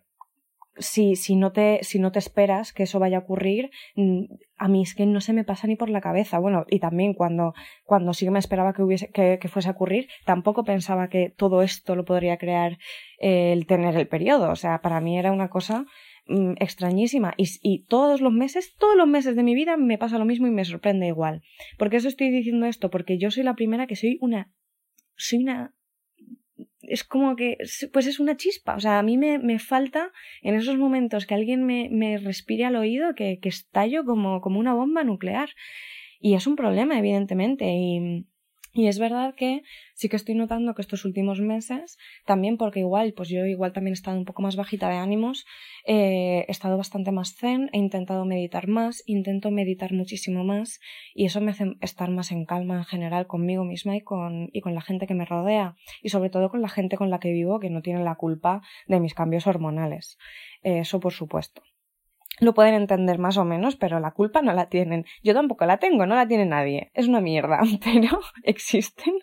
si, 0.79 1.15
si, 1.15 1.35
no 1.35 1.51
te, 1.51 1.79
si 1.83 1.99
no 1.99 2.11
te 2.11 2.19
esperas 2.19 2.73
que 2.73 2.83
eso 2.83 2.99
vaya 2.99 3.17
a 3.17 3.21
ocurrir, 3.21 3.71
mm, 3.95 4.25
a 4.57 4.67
mí 4.67 4.81
es 4.81 4.95
que 4.95 5.05
no 5.05 5.21
se 5.21 5.33
me 5.33 5.43
pasa 5.43 5.67
ni 5.67 5.75
por 5.75 5.89
la 5.89 6.01
cabeza. 6.01 6.39
Bueno, 6.39 6.65
y 6.69 6.79
también 6.79 7.13
cuando, 7.13 7.53
cuando 7.83 8.13
sí 8.13 8.25
que 8.25 8.31
me 8.31 8.39
esperaba 8.39 8.73
que, 8.73 8.83
hubiese, 8.83 9.09
que, 9.11 9.39
que 9.39 9.47
fuese 9.47 9.69
a 9.69 9.71
ocurrir, 9.71 10.07
tampoco 10.25 10.63
pensaba 10.63 11.09
que 11.09 11.33
todo 11.35 11.61
esto 11.61 11.95
lo 11.95 12.05
podría 12.05 12.37
crear 12.37 12.77
el 13.19 13.65
tener 13.67 13.95
el 13.95 14.07
periodo. 14.07 14.51
O 14.51 14.55
sea, 14.55 14.81
para 14.81 15.01
mí 15.01 15.17
era 15.17 15.31
una 15.31 15.49
cosa 15.49 15.85
mm, 16.27 16.53
extrañísima. 16.59 17.33
Y, 17.37 17.47
y 17.61 17.85
todos 17.85 18.21
los 18.21 18.33
meses, 18.33 18.75
todos 18.77 18.95
los 18.95 19.07
meses 19.07 19.35
de 19.35 19.43
mi 19.43 19.55
vida 19.55 19.77
me 19.77 19.97
pasa 19.97 20.17
lo 20.17 20.25
mismo 20.25 20.47
y 20.47 20.51
me 20.51 20.65
sorprende 20.65 21.07
igual. 21.07 21.41
¿Por 21.77 21.89
qué 21.89 21.97
eso 21.97 22.07
estoy 22.07 22.29
diciendo 22.29 22.65
esto? 22.65 22.89
Porque 22.89 23.17
yo 23.17 23.31
soy 23.31 23.43
la 23.43 23.55
primera 23.55 23.87
que 23.87 23.95
soy 23.95 24.17
una 24.21 24.51
soy 25.17 25.39
una 25.39 25.73
es 26.87 27.03
como 27.03 27.35
que, 27.35 27.57
pues 27.91 28.07
es 28.07 28.19
una 28.19 28.37
chispa. 28.37 28.75
O 28.75 28.79
sea, 28.79 28.99
a 28.99 29.03
mí 29.03 29.17
me, 29.17 29.39
me 29.39 29.59
falta 29.59 30.11
en 30.41 30.55
esos 30.55 30.77
momentos 30.77 31.25
que 31.25 31.35
alguien 31.35 31.65
me, 31.65 31.89
me 31.91 32.17
respire 32.17 32.65
al 32.65 32.75
oído 32.75 33.13
que, 33.13 33.39
que 33.39 33.49
estallo 33.49 34.05
como, 34.05 34.41
como 34.41 34.59
una 34.59 34.73
bomba 34.73 35.03
nuclear. 35.03 35.49
Y 36.19 36.33
es 36.35 36.47
un 36.47 36.55
problema, 36.55 36.97
evidentemente. 36.97 37.65
Y, 37.69 38.25
y 38.77 38.87
es 38.87 38.99
verdad 38.99 39.33
que 39.33 39.63
sí 39.95 40.07
que 40.07 40.17
estoy 40.17 40.35
notando 40.35 40.75
que 40.75 40.83
estos 40.83 41.03
últimos 41.03 41.41
meses, 41.41 41.97
también 42.27 42.57
porque 42.57 42.81
igual, 42.81 43.13
pues 43.13 43.27
yo 43.27 43.43
igual 43.47 43.73
también 43.73 43.93
he 43.93 43.95
estado 43.95 44.19
un 44.19 44.25
poco 44.25 44.43
más 44.43 44.55
bajita 44.55 44.87
de 44.87 44.97
ánimos, 44.97 45.47
eh, 45.87 46.45
he 46.47 46.51
estado 46.51 46.77
bastante 46.77 47.11
más 47.11 47.33
zen, 47.35 47.71
he 47.73 47.79
intentado 47.79 48.23
meditar 48.25 48.67
más, 48.67 49.01
intento 49.07 49.49
meditar 49.49 49.93
muchísimo 49.93 50.43
más 50.43 50.79
y 51.15 51.25
eso 51.25 51.41
me 51.41 51.51
hace 51.51 51.73
estar 51.81 52.11
más 52.11 52.31
en 52.31 52.45
calma 52.45 52.77
en 52.77 52.85
general 52.85 53.25
conmigo 53.25 53.65
misma 53.65 53.95
y 53.95 54.01
con, 54.01 54.51
y 54.53 54.61
con 54.61 54.75
la 54.75 54.81
gente 54.81 55.07
que 55.07 55.15
me 55.15 55.25
rodea 55.25 55.75
y 56.03 56.09
sobre 56.09 56.29
todo 56.29 56.49
con 56.49 56.61
la 56.61 56.69
gente 56.69 56.97
con 56.97 57.09
la 57.09 57.19
que 57.19 57.31
vivo 57.31 57.59
que 57.59 57.71
no 57.71 57.81
tiene 57.81 58.03
la 58.03 58.13
culpa 58.13 58.61
de 58.85 58.99
mis 58.99 59.15
cambios 59.15 59.47
hormonales. 59.47 60.19
Eso 60.61 60.99
por 60.99 61.13
supuesto 61.13 61.63
lo 62.39 62.53
pueden 62.53 62.75
entender 62.75 63.17
más 63.17 63.37
o 63.37 63.45
menos, 63.45 63.75
pero 63.75 63.99
la 63.99 64.11
culpa 64.11 64.41
no 64.41 64.53
la 64.53 64.69
tienen. 64.69 65.05
Yo 65.23 65.33
tampoco 65.33 65.65
la 65.65 65.77
tengo, 65.77 66.05
no 66.05 66.15
la 66.15 66.27
tiene 66.27 66.45
nadie. 66.45 66.91
Es 66.93 67.07
una 67.07 67.21
mierda, 67.21 67.59
pero 67.83 68.19
existen. 68.43 69.13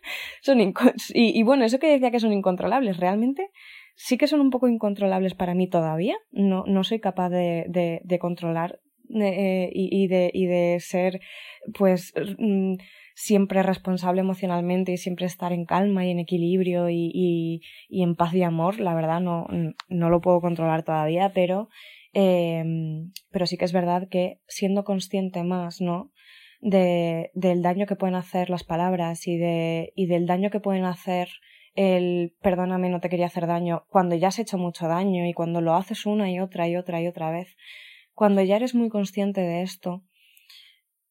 Son 0.43 0.61
y, 0.61 0.73
y, 1.15 1.43
bueno, 1.43 1.65
eso 1.65 1.79
que 1.79 1.89
decía 1.89 2.11
que 2.11 2.21
son 2.21 2.33
incontrolables, 2.33 2.97
realmente 2.99 3.51
sí 3.95 4.19
que 4.19 4.27
son 4.27 4.41
un 4.41 4.51
poco 4.51 4.69
incontrolables 4.69 5.35
para 5.35 5.55
mí 5.55 5.69
todavía. 5.69 6.17
No, 6.33 6.65
no 6.67 6.85
soy 6.85 7.01
capaz 7.01 7.31
de, 7.31 8.01
de, 8.03 8.19
controlar 8.19 8.81
eh, 9.15 9.71
y, 9.73 10.05
y, 10.05 10.09
de, 10.09 10.31
y 10.33 10.47
de 10.47 10.79
ser, 10.81 11.21
pues, 11.79 12.13
mm, 12.39 12.75
siempre 13.15 13.63
responsable 13.63 14.23
emocionalmente 14.23 14.91
y 14.91 14.97
siempre 14.97 15.27
estar 15.27 15.53
en 15.53 15.67
calma 15.67 16.05
y 16.05 16.11
en 16.11 16.19
equilibrio 16.19 16.89
y, 16.91 17.13
y, 17.15 17.61
y 17.89 18.03
en 18.03 18.17
paz 18.17 18.35
y 18.35 18.43
amor. 18.43 18.81
La 18.81 18.95
verdad, 18.95 19.21
no, 19.21 19.47
no 19.89 20.11
lo 20.11 20.21
puedo 20.21 20.41
controlar 20.41 20.83
todavía, 20.83 21.31
pero 21.33 21.69
eh, 22.15 22.65
pero 23.31 23.47
sí 23.47 23.57
que 23.57 23.65
es 23.65 23.73
verdad 23.73 24.09
que 24.09 24.41
siendo 24.47 24.85
consciente 24.85 25.43
más, 25.43 25.81
¿no? 25.81 26.13
De, 26.61 27.31
del 27.35 27.63
daño 27.63 27.87
que 27.87 27.97
pueden 27.97 28.15
hacer 28.15 28.49
las 28.49 28.65
palabras 28.65 29.27
y, 29.27 29.37
de, 29.37 29.93
y 29.95 30.07
del 30.07 30.27
daño 30.27 30.51
que 30.51 30.61
pueden 30.61 30.85
hacer 30.85 31.29
el 31.75 32.35
perdóname, 32.41 32.89
no 32.89 33.01
te 33.01 33.09
quería 33.09 33.27
hacer 33.27 33.47
daño, 33.47 33.85
cuando 33.89 34.15
ya 34.15 34.29
has 34.29 34.39
hecho 34.39 34.59
mucho 34.59 34.87
daño 34.87 35.27
y 35.27 35.35
cuando 35.35 35.61
lo 35.61 35.75
haces 35.75 36.07
una 36.07 36.31
y 36.31 36.39
otra 36.41 36.69
y 36.69 36.77
otra 36.77 37.03
y 37.03 37.09
otra 37.09 37.31
vez, 37.31 37.57
cuando 38.15 38.43
ya 38.43 38.57
eres 38.57 38.75
muy 38.75 38.89
consciente 38.89 39.41
de 39.41 39.63
esto, 39.63 40.05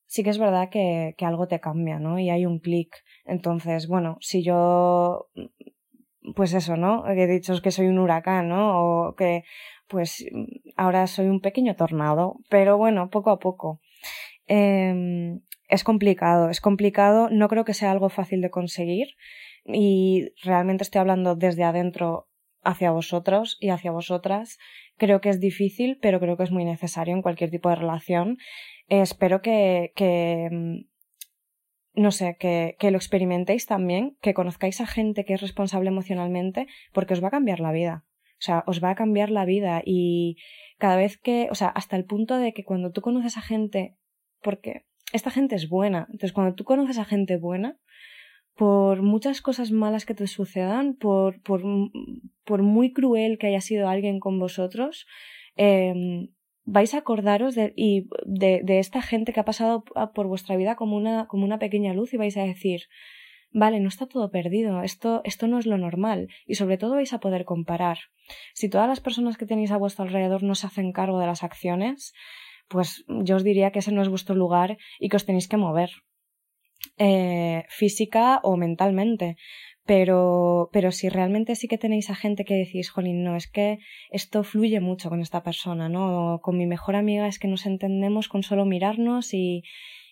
sí 0.05 0.23
que 0.23 0.29
es 0.29 0.37
verdad 0.37 0.69
que, 0.69 1.15
que 1.17 1.25
algo 1.25 1.47
te 1.47 1.59
cambia, 1.59 1.99
¿no? 1.99 2.19
Y 2.19 2.29
hay 2.29 2.45
un 2.45 2.59
clic. 2.59 2.95
Entonces, 3.25 3.87
bueno, 3.87 4.17
si 4.21 4.43
yo, 4.43 5.27
pues 6.35 6.53
eso, 6.53 6.77
¿no? 6.77 7.07
He 7.09 7.27
dicho 7.27 7.53
que 7.61 7.71
soy 7.71 7.87
un 7.87 7.99
huracán, 7.99 8.47
¿no? 8.47 9.07
O 9.09 9.15
que, 9.15 9.43
pues, 9.93 10.25
ahora 10.75 11.06
soy 11.06 11.27
un 11.27 11.39
pequeño 11.39 11.75
tornado, 11.75 12.39
pero 12.49 12.79
bueno, 12.79 13.12
poco 13.12 13.29
a 13.29 13.38
poco. 13.38 13.79
Eh, 14.47 15.39
es 15.69 15.84
complicado, 15.84 16.49
es 16.49 16.62
complicado, 16.62 17.29
no 17.29 17.47
creo 17.47 17.63
que 17.63 17.75
sea 17.75 17.91
algo 17.91 18.10
fácil 18.10 18.41
de 18.41 18.49
conseguir 18.49 19.10
y 19.65 20.32
realmente 20.43 20.84
estoy 20.84 20.99
hablando 20.99 21.36
desde 21.36 21.63
adentro 21.63 22.27
hacia 22.63 22.89
vosotros 22.89 23.58
y 23.60 23.69
hacia 23.69 23.91
vosotras. 23.91 24.58
Creo 24.97 25.21
que 25.21 25.29
es 25.29 25.39
difícil, 25.39 25.99
pero 26.01 26.19
creo 26.19 26.38
que 26.38 26.43
es 26.43 26.51
muy 26.51 26.65
necesario 26.65 27.13
en 27.13 27.21
cualquier 27.21 27.51
tipo 27.51 27.69
de 27.69 27.75
relación. 27.75 28.38
espero 28.88 29.43
que, 29.43 29.93
que 29.95 30.49
mm, 30.51 30.86
no 32.01 32.10
sé, 32.10 32.36
que, 32.39 32.75
que, 32.79 32.89
lo 32.89 32.97
experimentéis 32.97 33.67
también, 33.67 34.17
que 34.21 34.34
conozcáis 34.34 34.82
a 34.82 34.88
gente 34.88 35.23
que 35.23 35.36
es 35.36 35.41
responsable 35.41 35.89
emocionalmente, 35.89 36.65
porque 36.93 37.13
os 37.13 37.23
va 37.23 37.27
a 37.27 37.38
cambiar 37.38 37.60
la 37.60 37.71
vida. 37.71 38.06
O 38.39 38.43
sea, 38.46 38.63
os 38.67 38.84
va 38.84 38.91
a 38.91 38.96
cambiar 38.96 39.30
la 39.32 39.46
vida 39.46 39.82
y 39.86 40.38
cada 40.78 40.98
vez 40.98 41.17
que, 41.17 41.48
o 41.52 41.56
sea, 41.56 41.69
hasta 41.69 41.96
el 41.96 42.06
punto 42.06 42.38
de 42.38 42.54
que 42.54 42.63
cuando 42.63 42.91
tú 42.91 43.02
conoces 43.02 43.38
a 43.38 43.41
gente, 43.41 43.96
porque 44.41 44.86
esta 45.13 45.32
gente 45.32 45.56
es 45.56 45.69
buena, 45.69 46.08
entonces 46.12 46.34
cuando 46.34 46.56
tú 46.56 46.63
conoces 46.63 46.98
a 46.98 47.06
gente 47.06 47.38
buena, 47.38 47.78
por 48.56 49.02
muchas 49.02 49.41
cosas 49.41 49.72
malas 49.72 50.06
que 50.06 50.13
te 50.13 50.28
sucedan, 50.28 50.96
por, 50.96 51.41
por, 51.41 51.63
por 52.43 52.62
muy 52.62 52.91
cruel 52.93 53.38
que 53.38 53.48
haya 53.48 53.62
sido 53.62 53.88
alguien 53.88 54.19
con 54.19 54.39
vosotros, 54.39 55.08
eh, 55.56 56.28
vais 56.65 56.93
a 56.93 57.00
acordaros 57.00 57.56
de, 57.56 57.74
y 57.76 58.08
de, 58.26 58.62
de, 58.63 58.80
esta 58.80 59.02
gente 59.02 59.34
que 59.34 59.39
ha 59.39 59.46
pasado 59.46 59.84
por 60.13 60.28
vuestra 60.28 60.56
vida 60.56 60.76
como 60.76 60.96
una, 60.96 61.28
como 61.28 61.46
una 61.46 61.60
pequeña 61.60 61.93
luz 61.93 62.13
y 62.13 62.17
vais 62.17 62.38
a 62.38 62.43
decir, 62.43 62.84
vale, 63.53 63.79
no 63.79 63.87
está 63.87 64.07
todo 64.07 64.31
perdido, 64.31 64.81
esto, 64.81 65.21
esto 65.23 65.47
no 65.47 65.59
es 65.59 65.65
lo 65.65 65.77
normal 65.77 66.27
y 66.45 66.55
sobre 66.55 66.77
todo 66.77 66.95
vais 66.95 67.13
a 67.13 67.19
poder 67.19 67.45
comparar. 67.45 67.99
Si 68.53 68.67
todas 68.69 68.87
las 68.87 68.99
personas 68.99 69.37
que 69.37 69.45
tenéis 69.45 69.71
a 69.71 69.77
vuestro 69.77 70.03
alrededor 70.03 70.43
no 70.43 70.55
se 70.55 70.67
hacen 70.67 70.91
cargo 70.91 71.19
de 71.19 71.27
las 71.27 71.43
acciones, 71.43 72.13
pues 72.67 73.05
yo 73.07 73.35
os 73.35 73.43
diría 73.43 73.71
que 73.71 73.79
ese 73.79 73.91
no 73.91 74.01
es 74.01 74.09
vuestro 74.09 74.35
lugar 74.35 74.77
y 74.99 75.09
que 75.09 75.17
os 75.17 75.25
tenéis 75.25 75.47
que 75.47 75.57
mover 75.57 75.91
eh, 76.97 77.63
física 77.69 78.39
o 78.43 78.57
mentalmente. 78.57 79.37
Pero, 79.85 80.69
pero 80.71 80.91
si 80.93 81.09
realmente 81.09 81.55
sí 81.55 81.67
que 81.67 81.77
tenéis 81.77 82.09
a 82.09 82.15
gente 82.15 82.45
que 82.45 82.53
decís, 82.55 82.89
jolín, 82.89 83.21
no, 83.21 83.35
es 83.35 83.51
que 83.51 83.79
esto 84.11 84.43
fluye 84.43 84.79
mucho 84.79 85.09
con 85.09 85.19
esta 85.19 85.43
persona, 85.43 85.89
¿no? 85.89 86.39
con 86.41 86.57
mi 86.57 86.65
mejor 86.65 86.95
amiga 86.95 87.27
es 87.27 87.37
que 87.37 87.49
nos 87.49 87.65
entendemos 87.65 88.29
con 88.29 88.43
solo 88.43 88.63
mirarnos 88.63 89.33
y, 89.33 89.63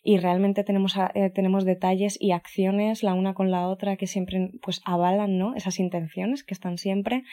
y 0.03 0.17
realmente 0.17 0.63
tenemos, 0.63 0.95
eh, 1.13 1.29
tenemos 1.29 1.63
detalles 1.63 2.17
y 2.19 2.31
acciones 2.31 3.03
la 3.03 3.13
una 3.13 3.33
con 3.33 3.51
la 3.51 3.67
otra 3.67 3.97
que 3.97 4.07
siempre 4.07 4.51
pues 4.61 4.81
avalan, 4.85 5.37
¿no? 5.37 5.53
Esas 5.55 5.79
intenciones 5.79 6.43
que 6.43 6.53
están 6.53 6.77
siempre. 6.77 7.23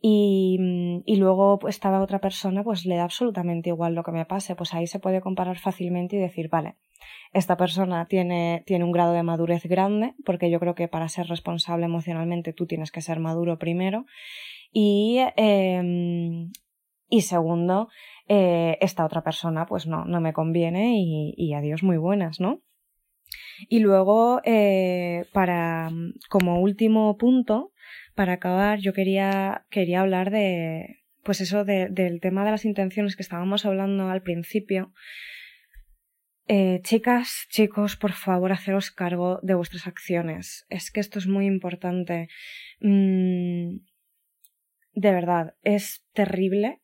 Y, 0.00 0.58
y 1.06 1.16
luego 1.16 1.58
pues, 1.58 1.74
estaba 1.74 2.00
otra 2.00 2.20
persona, 2.20 2.62
pues 2.62 2.86
le 2.86 2.94
da 2.94 3.02
absolutamente 3.02 3.70
igual 3.70 3.94
lo 3.94 4.04
que 4.04 4.12
me 4.12 4.26
pase, 4.26 4.54
pues 4.54 4.72
ahí 4.72 4.86
se 4.86 5.00
puede 5.00 5.20
comparar 5.20 5.58
fácilmente 5.58 6.14
y 6.14 6.20
decir, 6.20 6.48
vale, 6.48 6.76
esta 7.32 7.56
persona 7.56 8.06
tiene, 8.06 8.62
tiene 8.64 8.84
un 8.84 8.92
grado 8.92 9.12
de 9.12 9.24
madurez 9.24 9.64
grande, 9.64 10.14
porque 10.24 10.50
yo 10.50 10.60
creo 10.60 10.76
que 10.76 10.86
para 10.86 11.08
ser 11.08 11.26
responsable 11.26 11.86
emocionalmente 11.86 12.52
tú 12.52 12.66
tienes 12.66 12.92
que 12.92 13.00
ser 13.00 13.18
maduro 13.18 13.58
primero. 13.58 14.06
Y, 14.70 15.18
eh, 15.36 16.48
y 17.08 17.22
segundo, 17.22 17.88
eh, 18.28 18.78
esta 18.80 19.04
otra 19.04 19.22
persona 19.22 19.66
pues 19.66 19.86
no, 19.86 20.04
no 20.04 20.20
me 20.20 20.32
conviene 20.32 21.00
y, 21.00 21.54
adiós 21.54 21.82
muy 21.82 21.96
buenas, 21.96 22.40
¿no? 22.40 22.62
Y 23.68 23.80
luego, 23.80 24.40
eh, 24.44 25.24
para, 25.32 25.90
como 26.28 26.60
último 26.60 27.16
punto, 27.16 27.72
para 28.14 28.34
acabar, 28.34 28.78
yo 28.78 28.92
quería, 28.92 29.66
quería 29.70 30.00
hablar 30.00 30.30
de, 30.30 30.98
pues 31.24 31.40
eso, 31.40 31.64
de, 31.64 31.88
del 31.88 32.20
tema 32.20 32.44
de 32.44 32.52
las 32.52 32.64
intenciones 32.64 33.16
que 33.16 33.22
estábamos 33.22 33.66
hablando 33.66 34.08
al 34.08 34.22
principio. 34.22 34.92
Eh, 36.46 36.80
chicas, 36.82 37.46
chicos, 37.50 37.96
por 37.96 38.12
favor, 38.12 38.52
haceros 38.52 38.90
cargo 38.90 39.38
de 39.42 39.54
vuestras 39.54 39.86
acciones. 39.86 40.66
Es 40.70 40.90
que 40.90 41.00
esto 41.00 41.18
es 41.18 41.26
muy 41.26 41.46
importante. 41.46 42.28
Mm, 42.80 43.80
de 44.94 45.12
verdad, 45.12 45.54
es 45.62 46.06
terrible. 46.14 46.80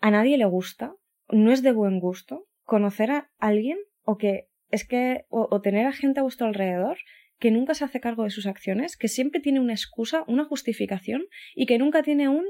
A 0.00 0.10
nadie 0.10 0.38
le 0.38 0.44
gusta, 0.44 0.94
no 1.28 1.52
es 1.52 1.62
de 1.62 1.72
buen 1.72 2.00
gusto 2.00 2.46
conocer 2.64 3.10
a 3.10 3.30
alguien 3.38 3.78
o 4.02 4.16
que 4.16 4.48
es 4.70 4.86
que 4.86 5.24
o, 5.28 5.60
tener 5.60 5.86
a 5.86 5.92
gente 5.92 6.20
a 6.20 6.22
vuestro 6.22 6.46
alrededor 6.46 6.98
que 7.38 7.50
nunca 7.50 7.74
se 7.74 7.84
hace 7.84 8.00
cargo 8.00 8.24
de 8.24 8.30
sus 8.30 8.46
acciones, 8.46 8.96
que 8.96 9.08
siempre 9.08 9.40
tiene 9.40 9.60
una 9.60 9.72
excusa, 9.72 10.24
una 10.26 10.44
justificación 10.44 11.26
y 11.54 11.66
que 11.66 11.78
nunca 11.78 12.02
tiene 12.02 12.28
un 12.28 12.44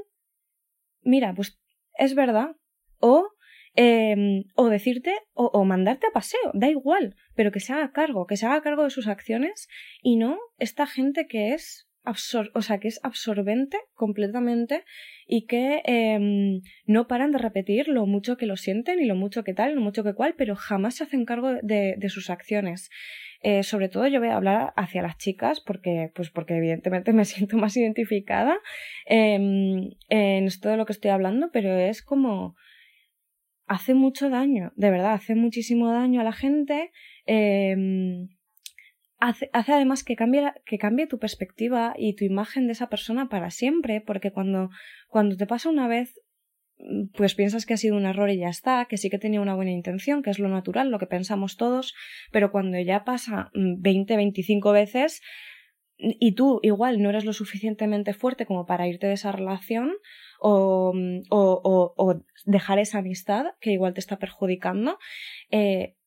mira, 1.01 1.33
pues 1.33 1.59
es 1.97 2.15
verdad. 2.15 2.55
O, 2.99 3.29
eh, 3.75 4.43
o 4.55 4.67
decirte, 4.67 5.15
o, 5.33 5.45
o, 5.45 5.63
mandarte 5.63 6.07
a 6.07 6.11
paseo, 6.11 6.51
da 6.53 6.67
igual, 6.67 7.15
pero 7.35 7.51
que 7.51 7.61
se 7.61 7.71
haga 7.71 7.91
cargo, 7.91 8.27
que 8.27 8.35
se 8.35 8.45
haga 8.45 8.61
cargo 8.61 8.83
de 8.83 8.89
sus 8.89 9.07
acciones 9.07 9.69
y 10.01 10.17
no 10.17 10.37
esta 10.57 10.85
gente 10.85 11.27
que 11.27 11.53
es 11.53 11.88
o 12.09 12.61
sea, 12.61 12.79
que 12.79 12.87
es 12.87 12.99
absorbente 13.03 13.77
completamente 13.93 14.83
y 15.27 15.45
que 15.45 15.81
eh, 15.85 16.61
no 16.85 17.07
paran 17.07 17.31
de 17.31 17.37
repetir 17.37 17.87
lo 17.87 18.05
mucho 18.05 18.37
que 18.37 18.45
lo 18.45 18.57
sienten 18.57 18.99
y 18.99 19.05
lo 19.05 19.15
mucho 19.15 19.43
que 19.43 19.53
tal, 19.53 19.75
lo 19.75 19.81
mucho 19.81 20.03
que 20.03 20.13
cual, 20.13 20.35
pero 20.37 20.55
jamás 20.55 20.95
se 20.95 21.03
hacen 21.03 21.25
cargo 21.25 21.53
de, 21.61 21.97
sus 22.09 22.29
acciones. 22.29 22.89
Eh, 23.41 23.63
sobre 23.63 23.87
todo 23.87 24.05
yo 24.07 24.19
voy 24.19 24.29
a 24.29 24.35
hablar 24.35 24.73
hacia 24.75 25.01
las 25.01 25.17
chicas 25.17 25.61
porque, 25.61 26.11
pues 26.13 26.29
porque 26.29 26.57
evidentemente 26.57 27.13
me 27.13 27.25
siento 27.25 27.57
más 27.57 27.77
identificada 27.77 28.57
eh, 29.05 29.35
en 29.35 30.45
esto 30.45 30.69
de 30.69 30.77
lo 30.77 30.85
que 30.85 30.93
estoy 30.93 31.11
hablando, 31.11 31.49
pero 31.51 31.77
es 31.77 32.01
como 32.01 32.55
hace 33.67 33.93
mucho 33.93 34.29
daño, 34.29 34.73
de 34.75 34.89
verdad, 34.89 35.13
hace 35.13 35.35
muchísimo 35.35 35.91
daño 35.91 36.21
a 36.21 36.23
la 36.23 36.33
gente. 36.33 36.91
Eh, 37.27 37.75
hace, 39.19 39.49
hace, 39.53 39.73
además 39.73 40.03
que 40.03 40.15
cambie, 40.15 40.51
que 40.65 40.77
cambie 40.77 41.07
tu 41.07 41.19
perspectiva 41.19 41.93
y 41.97 42.15
tu 42.15 42.25
imagen 42.25 42.65
de 42.67 42.73
esa 42.73 42.89
persona 42.89 43.29
para 43.29 43.51
siempre, 43.51 44.01
porque 44.01 44.31
cuando, 44.31 44.69
cuando 45.07 45.37
te 45.37 45.45
pasa 45.45 45.69
una 45.69 45.87
vez, 45.87 46.15
pues 47.13 47.35
piensas 47.35 47.65
que 47.65 47.73
ha 47.73 47.77
sido 47.77 47.97
un 47.97 48.05
error 48.05 48.29
y 48.29 48.37
ya 48.37 48.47
está, 48.47 48.85
que 48.85 48.97
sí 48.97 49.09
que 49.09 49.19
tenía 49.19 49.41
una 49.41 49.55
buena 49.55 49.71
intención, 49.71 50.23
que 50.23 50.29
es 50.29 50.39
lo 50.39 50.47
natural, 50.47 50.89
lo 50.89 50.99
que 50.99 51.07
pensamos 51.07 51.57
todos, 51.57 51.93
pero 52.31 52.51
cuando 52.51 52.79
ya 52.79 53.03
pasa 53.03 53.51
20, 53.53 54.15
25 54.15 54.71
veces 54.71 55.21
y 55.97 56.33
tú 56.33 56.61
igual 56.63 57.01
no 57.01 57.09
eres 57.09 57.25
lo 57.25 57.33
suficientemente 57.33 58.13
fuerte 58.13 58.45
como 58.45 58.65
para 58.65 58.87
irte 58.87 59.07
de 59.07 59.13
esa 59.13 59.33
relación 59.33 59.91
o, 60.39 60.93
o, 61.29 61.61
o, 61.63 61.93
o 61.97 62.23
dejar 62.45 62.79
esa 62.79 62.99
amistad 62.99 63.47
que 63.59 63.71
igual 63.71 63.93
te 63.93 63.99
está 63.99 64.17
perjudicando, 64.17 64.97
eh, 65.51 65.97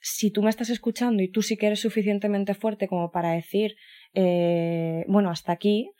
si 0.00 0.30
tú 0.30 0.42
me 0.42 0.50
estás 0.50 0.70
escuchando 0.70 1.22
y 1.22 1.30
tú 1.30 1.42
sí 1.42 1.56
que 1.56 1.66
eres 1.66 1.80
suficientemente 1.80 2.54
fuerte 2.54 2.88
como 2.88 3.10
para 3.10 3.32
decir, 3.32 3.76
eh, 4.14 5.04
bueno, 5.08 5.30
hasta 5.30 5.52
aquí, 5.52 5.90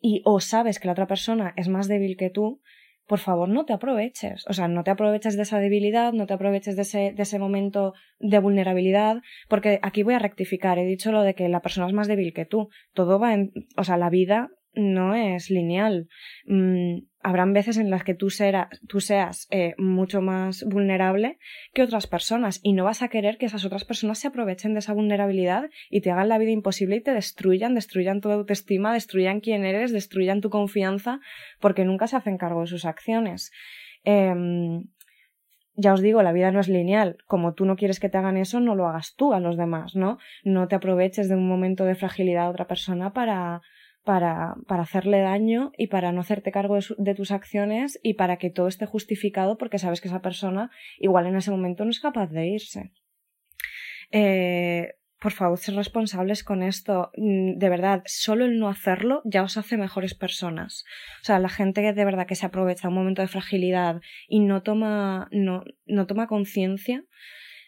y 0.00 0.22
o 0.24 0.40
sabes 0.40 0.78
que 0.78 0.86
la 0.86 0.92
otra 0.92 1.06
persona 1.06 1.52
es 1.56 1.68
más 1.68 1.88
débil 1.88 2.16
que 2.16 2.30
tú, 2.30 2.60
por 3.10 3.18
favor 3.18 3.48
no 3.48 3.64
te 3.64 3.72
aproveches. 3.72 4.44
O 4.46 4.52
sea, 4.52 4.68
no 4.68 4.84
te 4.84 4.92
aproveches 4.92 5.36
de 5.36 5.42
esa 5.42 5.58
debilidad, 5.58 6.12
no 6.12 6.26
te 6.26 6.34
aproveches 6.34 6.76
de 6.76 6.82
ese, 6.82 7.12
de 7.12 7.22
ese 7.24 7.40
momento 7.40 7.92
de 8.20 8.38
vulnerabilidad, 8.38 9.20
porque 9.48 9.80
aquí 9.82 10.04
voy 10.04 10.14
a 10.14 10.20
rectificar. 10.20 10.78
He 10.78 10.84
dicho 10.84 11.10
lo 11.10 11.22
de 11.22 11.34
que 11.34 11.48
la 11.48 11.60
persona 11.60 11.88
es 11.88 11.92
más 11.92 12.06
débil 12.06 12.32
que 12.32 12.44
tú. 12.44 12.68
Todo 12.94 13.18
va 13.18 13.34
en, 13.34 13.52
o 13.76 13.82
sea, 13.82 13.96
la 13.96 14.10
vida 14.10 14.50
no 14.74 15.14
es 15.14 15.50
lineal. 15.50 16.08
Mm, 16.46 16.98
habrán 17.22 17.52
veces 17.52 17.76
en 17.76 17.90
las 17.90 18.04
que 18.04 18.14
tú, 18.14 18.28
tú 18.88 19.00
seas 19.00 19.46
eh, 19.50 19.74
mucho 19.78 20.22
más 20.22 20.64
vulnerable 20.64 21.38
que 21.74 21.82
otras 21.82 22.06
personas 22.06 22.60
y 22.62 22.72
no 22.72 22.84
vas 22.84 23.02
a 23.02 23.08
querer 23.08 23.36
que 23.36 23.46
esas 23.46 23.64
otras 23.64 23.84
personas 23.84 24.18
se 24.18 24.28
aprovechen 24.28 24.72
de 24.72 24.78
esa 24.78 24.94
vulnerabilidad 24.94 25.70
y 25.90 26.00
te 26.00 26.10
hagan 26.10 26.28
la 26.28 26.38
vida 26.38 26.50
imposible 26.50 26.96
y 26.96 27.02
te 27.02 27.12
destruyan, 27.12 27.74
destruyan 27.74 28.20
tu 28.20 28.30
autoestima, 28.30 28.92
destruyan 28.92 29.40
quién 29.40 29.64
eres, 29.64 29.92
destruyan 29.92 30.40
tu 30.40 30.50
confianza 30.50 31.20
porque 31.60 31.84
nunca 31.84 32.06
se 32.06 32.16
hacen 32.16 32.38
cargo 32.38 32.62
de 32.62 32.66
sus 32.68 32.84
acciones. 32.84 33.50
Eh, 34.04 34.34
ya 35.80 35.94
os 35.94 36.02
digo, 36.02 36.22
la 36.22 36.32
vida 36.32 36.50
no 36.50 36.60
es 36.60 36.68
lineal. 36.68 37.16
Como 37.26 37.54
tú 37.54 37.64
no 37.64 37.76
quieres 37.76 38.00
que 38.00 38.08
te 38.08 38.18
hagan 38.18 38.36
eso, 38.36 38.60
no 38.60 38.74
lo 38.74 38.86
hagas 38.86 39.14
tú 39.16 39.32
a 39.32 39.40
los 39.40 39.56
demás, 39.56 39.94
¿no? 39.94 40.18
No 40.44 40.68
te 40.68 40.76
aproveches 40.76 41.28
de 41.28 41.36
un 41.36 41.48
momento 41.48 41.84
de 41.84 41.94
fragilidad 41.94 42.46
a 42.46 42.50
otra 42.50 42.66
persona 42.66 43.14
para, 43.14 43.62
para, 44.04 44.54
para 44.66 44.82
hacerle 44.82 45.20
daño 45.20 45.72
y 45.76 45.88
para 45.88 46.12
no 46.12 46.20
hacerte 46.20 46.52
cargo 46.52 46.76
de, 46.76 46.82
su, 46.82 46.94
de, 46.98 47.14
tus 47.14 47.30
acciones 47.30 47.98
y 48.02 48.14
para 48.14 48.36
que 48.38 48.50
todo 48.50 48.68
esté 48.68 48.86
justificado 48.86 49.58
porque 49.58 49.78
sabes 49.78 50.00
que 50.00 50.08
esa 50.08 50.22
persona 50.22 50.70
igual 50.98 51.26
en 51.26 51.36
ese 51.36 51.50
momento 51.50 51.84
no 51.84 51.90
es 51.90 52.00
capaz 52.00 52.28
de 52.30 52.46
irse. 52.48 52.92
Eh, 54.10 54.94
por 55.20 55.32
favor, 55.32 55.58
ser 55.58 55.74
responsables 55.74 56.42
con 56.42 56.62
esto. 56.62 57.10
Mm, 57.16 57.58
de 57.58 57.68
verdad, 57.68 58.02
solo 58.06 58.46
el 58.46 58.58
no 58.58 58.68
hacerlo 58.68 59.20
ya 59.24 59.42
os 59.42 59.58
hace 59.58 59.76
mejores 59.76 60.14
personas. 60.14 60.84
O 61.20 61.24
sea, 61.24 61.38
la 61.38 61.50
gente 61.50 61.82
que 61.82 61.92
de 61.92 62.04
verdad 62.04 62.26
que 62.26 62.34
se 62.34 62.46
aprovecha 62.46 62.88
un 62.88 62.94
momento 62.94 63.20
de 63.20 63.28
fragilidad 63.28 64.00
y 64.28 64.40
no 64.40 64.62
toma, 64.62 65.28
no, 65.30 65.64
no 65.86 66.06
toma 66.06 66.26
conciencia 66.26 67.04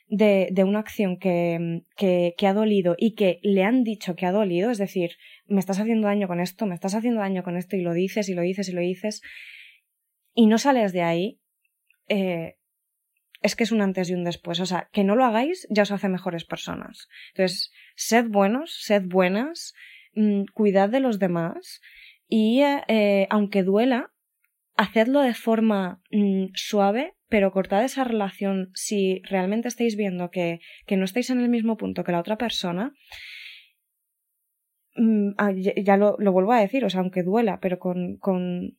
de, 0.08 0.48
de 0.50 0.64
una 0.64 0.80
acción 0.80 1.18
que, 1.18 1.82
que, 1.96 2.34
que, 2.36 2.46
ha 2.46 2.54
dolido 2.54 2.94
y 2.98 3.14
que 3.14 3.38
le 3.42 3.64
han 3.64 3.84
dicho 3.84 4.14
que 4.14 4.26
ha 4.26 4.32
dolido, 4.32 4.70
es 4.70 4.78
decir, 4.78 5.12
me 5.52 5.60
estás 5.60 5.78
haciendo 5.78 6.08
daño 6.08 6.28
con 6.28 6.40
esto, 6.40 6.66
me 6.66 6.74
estás 6.74 6.94
haciendo 6.94 7.20
daño 7.20 7.42
con 7.42 7.56
esto 7.56 7.76
y 7.76 7.82
lo 7.82 7.92
dices 7.92 8.28
y 8.28 8.34
lo 8.34 8.42
dices 8.42 8.68
y 8.68 8.72
lo 8.72 8.80
dices 8.80 9.22
y 10.34 10.46
no 10.46 10.58
sales 10.58 10.92
de 10.92 11.02
ahí, 11.02 11.40
eh, 12.08 12.56
es 13.42 13.56
que 13.56 13.64
es 13.64 13.72
un 13.72 13.82
antes 13.82 14.08
y 14.08 14.14
un 14.14 14.24
después. 14.24 14.60
O 14.60 14.66
sea, 14.66 14.88
que 14.92 15.04
no 15.04 15.16
lo 15.16 15.24
hagáis 15.24 15.66
ya 15.70 15.82
os 15.82 15.90
hace 15.90 16.08
mejores 16.08 16.44
personas. 16.44 17.08
Entonces, 17.34 17.72
sed 17.96 18.26
buenos, 18.28 18.74
sed 18.82 19.02
buenas, 19.04 19.74
mmm, 20.14 20.44
cuidad 20.54 20.88
de 20.88 21.00
los 21.00 21.18
demás 21.18 21.80
y 22.28 22.62
eh, 22.62 23.26
aunque 23.30 23.62
duela, 23.62 24.12
hacedlo 24.76 25.20
de 25.20 25.34
forma 25.34 26.02
mmm, 26.10 26.46
suave, 26.54 27.14
pero 27.28 27.52
cortad 27.52 27.84
esa 27.84 28.04
relación 28.04 28.70
si 28.74 29.20
realmente 29.24 29.68
estáis 29.68 29.96
viendo 29.96 30.30
que, 30.30 30.60
que, 30.86 30.96
no 30.96 31.04
estáis 31.04 31.30
en 31.30 31.40
el 31.40 31.48
mismo 31.48 31.76
punto 31.76 32.04
que 32.04 32.12
la 32.12 32.20
otra 32.20 32.38
persona. 32.38 32.94
Mmm, 34.96 35.32
ya 35.82 35.96
lo, 35.96 36.16
lo, 36.18 36.32
vuelvo 36.32 36.52
a 36.52 36.60
decir, 36.60 36.84
o 36.84 36.90
sea, 36.90 37.00
aunque 37.00 37.22
duela, 37.22 37.60
pero 37.60 37.78
con, 37.78 38.16
con 38.18 38.76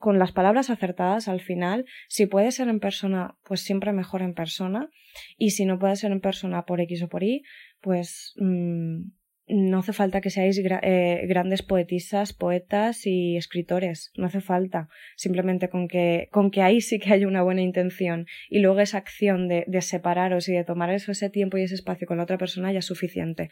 con 0.00 0.18
las 0.18 0.32
palabras 0.32 0.70
acertadas 0.70 1.28
al 1.28 1.42
final, 1.42 1.84
si 2.08 2.24
puede 2.24 2.52
ser 2.52 2.68
en 2.68 2.80
persona, 2.80 3.36
pues 3.44 3.60
siempre 3.60 3.92
mejor 3.92 4.22
en 4.22 4.32
persona, 4.32 4.88
y 5.36 5.50
si 5.50 5.66
no 5.66 5.78
puede 5.78 5.94
ser 5.96 6.10
en 6.10 6.22
persona 6.22 6.64
por 6.64 6.80
X 6.80 7.02
o 7.02 7.08
por 7.08 7.22
Y, 7.22 7.42
pues 7.82 8.32
mmm, 8.36 9.02
no 9.46 9.80
hace 9.80 9.92
falta 9.92 10.22
que 10.22 10.30
seáis 10.30 10.58
gra 10.62 10.80
eh, 10.82 11.26
grandes 11.26 11.62
poetisas, 11.62 12.32
poetas 12.32 13.06
y 13.06 13.36
escritores, 13.36 14.10
no 14.16 14.26
hace 14.26 14.40
falta, 14.40 14.88
simplemente 15.16 15.68
con 15.68 15.86
que, 15.86 16.28
con 16.30 16.50
que 16.50 16.62
ahí 16.62 16.80
sí 16.80 16.98
que 16.98 17.12
hay 17.12 17.26
una 17.26 17.42
buena 17.42 17.60
intención 17.60 18.26
y 18.48 18.60
luego 18.60 18.80
esa 18.80 18.96
acción 18.96 19.48
de, 19.48 19.64
de 19.66 19.82
separaros 19.82 20.48
y 20.48 20.54
de 20.54 20.64
tomar 20.64 20.90
ese 20.90 21.28
tiempo 21.28 21.58
y 21.58 21.64
ese 21.64 21.74
espacio 21.74 22.06
con 22.06 22.16
la 22.16 22.22
otra 22.22 22.38
persona 22.38 22.72
ya 22.72 22.78
es 22.78 22.86
suficiente. 22.86 23.50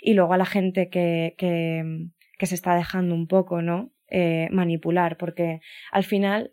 Y 0.00 0.14
luego 0.14 0.32
a 0.32 0.38
la 0.38 0.46
gente 0.46 0.88
que, 0.88 1.34
que, 1.36 2.46
se 2.46 2.54
está 2.54 2.74
dejando 2.74 3.14
un 3.14 3.26
poco, 3.26 3.62
¿no? 3.62 3.92
eh, 4.10 4.48
manipular, 4.50 5.16
porque 5.16 5.60
al 5.92 6.04
final 6.04 6.52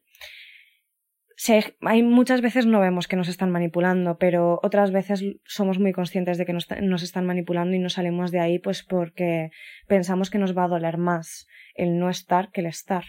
se, 1.36 1.76
hay 1.82 2.04
muchas 2.04 2.42
veces 2.42 2.66
no 2.66 2.80
vemos 2.80 3.08
que 3.08 3.16
nos 3.16 3.28
están 3.28 3.52
manipulando, 3.52 4.18
pero 4.18 4.60
otras 4.64 4.92
veces 4.92 5.24
somos 5.46 5.80
muy 5.80 5.92
conscientes 5.92 6.38
de 6.38 6.46
que 6.46 6.54
nos, 6.54 6.68
nos, 6.82 7.04
están 7.04 7.26
manipulando 7.26 7.76
y 7.76 7.80
no 7.80 7.90
salimos 7.90 8.32
de 8.32 8.40
ahí 8.40 8.60
pues 8.60 8.84
porque 8.84 9.52
pensamos 9.88 10.30
que 10.30 10.40
nos 10.40 10.58
va 10.58 10.64
a 10.64 10.68
doler 10.70 10.98
más 10.98 11.48
el 11.76 12.00
no 12.00 12.10
estar 12.10 12.52
que 12.52 12.62
el 12.62 12.68
estar. 12.68 13.06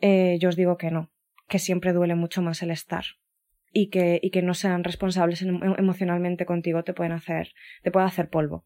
Eh, 0.00 0.38
yo 0.40 0.48
os 0.48 0.56
digo 0.56 0.76
que 0.76 0.90
no, 0.90 1.10
que 1.48 1.58
siempre 1.58 1.92
duele 1.92 2.14
mucho 2.14 2.42
más 2.42 2.62
el 2.62 2.70
estar 2.70 3.04
y 3.72 3.88
que, 3.90 4.20
y 4.22 4.30
que 4.30 4.42
no 4.42 4.54
sean 4.54 4.84
responsables 4.84 5.42
emocionalmente 5.42 6.46
contigo 6.46 6.82
te 6.84 6.94
pueden 6.94 7.12
hacer, 7.12 7.52
te 7.82 7.90
puede 7.90 8.06
hacer 8.06 8.28
polvo. 8.28 8.64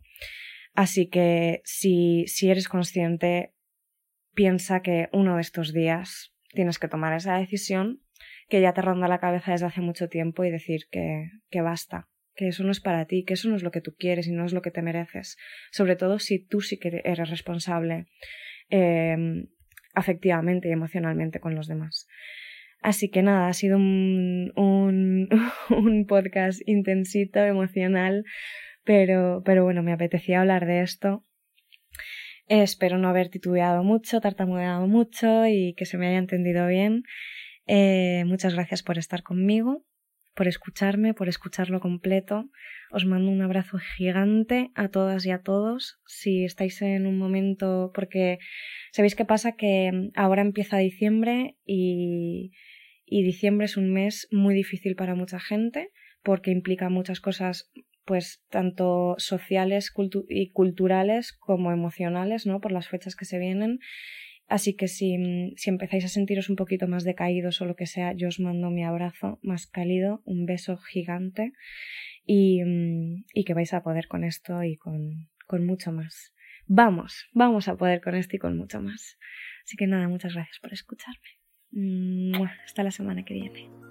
Así 0.77 1.09
que 1.09 1.63
si, 1.65 2.27
si 2.29 2.51
eres 2.51 2.69
consciente, 2.69 3.55
piensa 4.35 4.83
que 4.83 5.09
uno 5.13 5.37
de 5.37 5.41
estos 5.41 5.73
días 5.73 6.35
tienes 6.53 6.79
que 6.79 6.87
tomar 6.87 7.15
esa 7.15 7.39
decisión 7.39 8.03
que 8.49 8.61
ya 8.61 8.75
te 8.75 8.83
ronda 8.83 9.09
la 9.09 9.19
cabeza 9.19 9.53
desde 9.53 9.67
hace 9.67 9.81
mucho 9.81 10.09
tiempo 10.09 10.45
y 10.45 10.51
decir 10.51 10.83
que, 10.91 11.31
que 11.51 11.63
basta, 11.63 12.09
que 12.35 12.49
eso 12.49 12.63
no 12.63 12.71
es 12.71 12.81
para 12.81 13.07
ti, 13.07 13.25
que 13.25 13.35
eso 13.35 13.49
no 13.49 13.57
es 13.57 13.63
lo 13.63 13.71
que 13.71 13.81
tú 13.81 13.95
quieres 13.99 14.29
y 14.29 14.33
no 14.33 14.45
es 14.45 14.53
lo 14.53 14.61
que 14.61 14.71
te 14.71 14.83
mereces. 14.83 15.39
Sobre 15.73 15.97
todo 15.97 16.19
si 16.19 16.39
tú 16.39 16.61
sí 16.61 16.79
que 16.79 17.01
eres 17.05 17.31
responsable 17.31 18.07
eh, 18.69 19.17
afectivamente 19.95 20.69
y 20.69 20.73
emocionalmente 20.73 21.41
con 21.41 21.55
los 21.55 21.67
demás. 21.67 22.07
Así 22.83 23.09
que 23.11 23.23
nada, 23.23 23.49
ha 23.49 23.53
sido 23.55 23.79
un, 23.79 24.53
un 24.55 26.07
podcast 26.07 26.61
intensito, 26.67 27.41
emocional, 27.41 28.25
pero, 28.87 29.43
pero 29.45 29.65
bueno, 29.65 29.83
me 29.83 29.93
apetecía 29.93 30.41
hablar 30.41 30.65
de 30.65 30.81
esto 30.81 31.27
espero 32.49 32.99
no 32.99 33.09
haber 33.09 33.29
titubeado 33.29 33.83
mucho, 33.83 34.21
tartamudeado 34.21 34.87
mucho 34.87 35.47
y 35.47 35.75
que 35.75 35.87
se 35.87 35.99
me 35.99 36.09
haya 36.09 36.19
entendido 36.19 36.67
bien. 36.67 37.03
Eh, 37.67 38.25
muchas 38.27 38.55
gracias 38.55 38.83
por 38.83 38.99
estar 38.99 39.23
conmigo, 39.23 39.85
por 40.35 40.47
escucharme, 40.47 41.15
por 41.15 41.29
escucharlo 41.29 41.81
completo. 41.81 42.49
Os 42.93 43.05
mando 43.05 43.31
un 43.31 43.43
abrazo 43.43 43.79
gigante 43.79 44.71
a 44.75 44.89
todas 44.89 45.27
y 45.27 45.33
a 45.33 45.43
todos. 45.43 46.01
Si 46.07 46.45
estáis 46.45 46.81
en 46.83 47.07
un 47.07 47.19
momento, 47.19 47.91
porque 47.95 48.39
sabéis 48.93 49.17
qué 49.17 49.25
pasa 49.25 49.53
que 49.53 50.11
ahora 50.15 50.43
empieza 50.43 50.79
diciembre 50.79 51.57
y, 51.65 52.53
y 53.05 53.25
diciembre 53.25 53.65
es 53.65 53.77
un 53.77 53.93
mes 53.93 54.29
muy 54.31 54.55
difícil 54.55 54.95
para 54.95 55.17
mucha 55.17 55.41
gente 55.41 55.91
porque 56.23 56.51
implica 56.51 56.89
muchas 56.89 57.21
cosas 57.21 57.71
pues 58.07 58.43
tanto 58.51 59.17
sociales 59.19 59.91
cultu 59.91 60.25
y 60.29 60.51
culturales 60.51 61.33
como 61.33 61.73
emocionales, 61.73 62.47
¿no? 62.47 62.61
Por 62.61 62.73
las 62.73 62.89
fechas 62.89 63.17
que 63.17 63.25
se 63.25 63.39
vienen. 63.39 63.81
Así 64.49 64.75
que 64.75 64.87
si, 64.87 65.53
si 65.57 65.71
empezáis 65.71 66.05
a 66.05 66.09
sentiros 66.09 66.49
un 66.49 66.57
poquito 66.57 66.87
más 66.87 67.03
decaídos 67.03 67.61
o 67.61 67.65
lo 67.65 67.75
que 67.75 67.87
sea, 67.87 68.13
yo 68.13 68.29
os 68.29 68.39
mando 68.39 68.71
mi 68.71 68.85
abrazo 68.85 69.41
más 69.43 69.67
cálido, 69.67 70.23
un 70.25 70.47
beso 70.47 70.77
gigante 70.79 71.53
y, 72.25 72.63
y 73.35 73.45
que 73.45 73.55
vais 73.55 73.75
a 73.75 73.83
poder 73.83 74.07
con 74.07 74.23
esto 74.23 74.63
y 74.63 74.77
con, 74.77 75.29
con 75.47 75.67
mucho 75.67 75.91
más. 75.91 76.33
Vamos, 76.69 77.27
vamos 77.33 77.67
a 77.69 77.77
poder 77.77 78.01
con 78.01 78.15
esto 78.15 78.37
y 78.37 78.39
con 78.39 78.57
mucho 78.57 78.81
más. 78.81 79.19
Así 79.65 79.77
que 79.77 79.89
nada, 79.89 80.09
muchas 80.09 80.35
gracias 80.35 80.61
por 80.61 80.73
escucharme. 80.73 81.29
Hasta 82.65 82.85
la 82.85 82.93
semana 82.93 83.25
que 83.25 83.35
viene. 83.35 83.86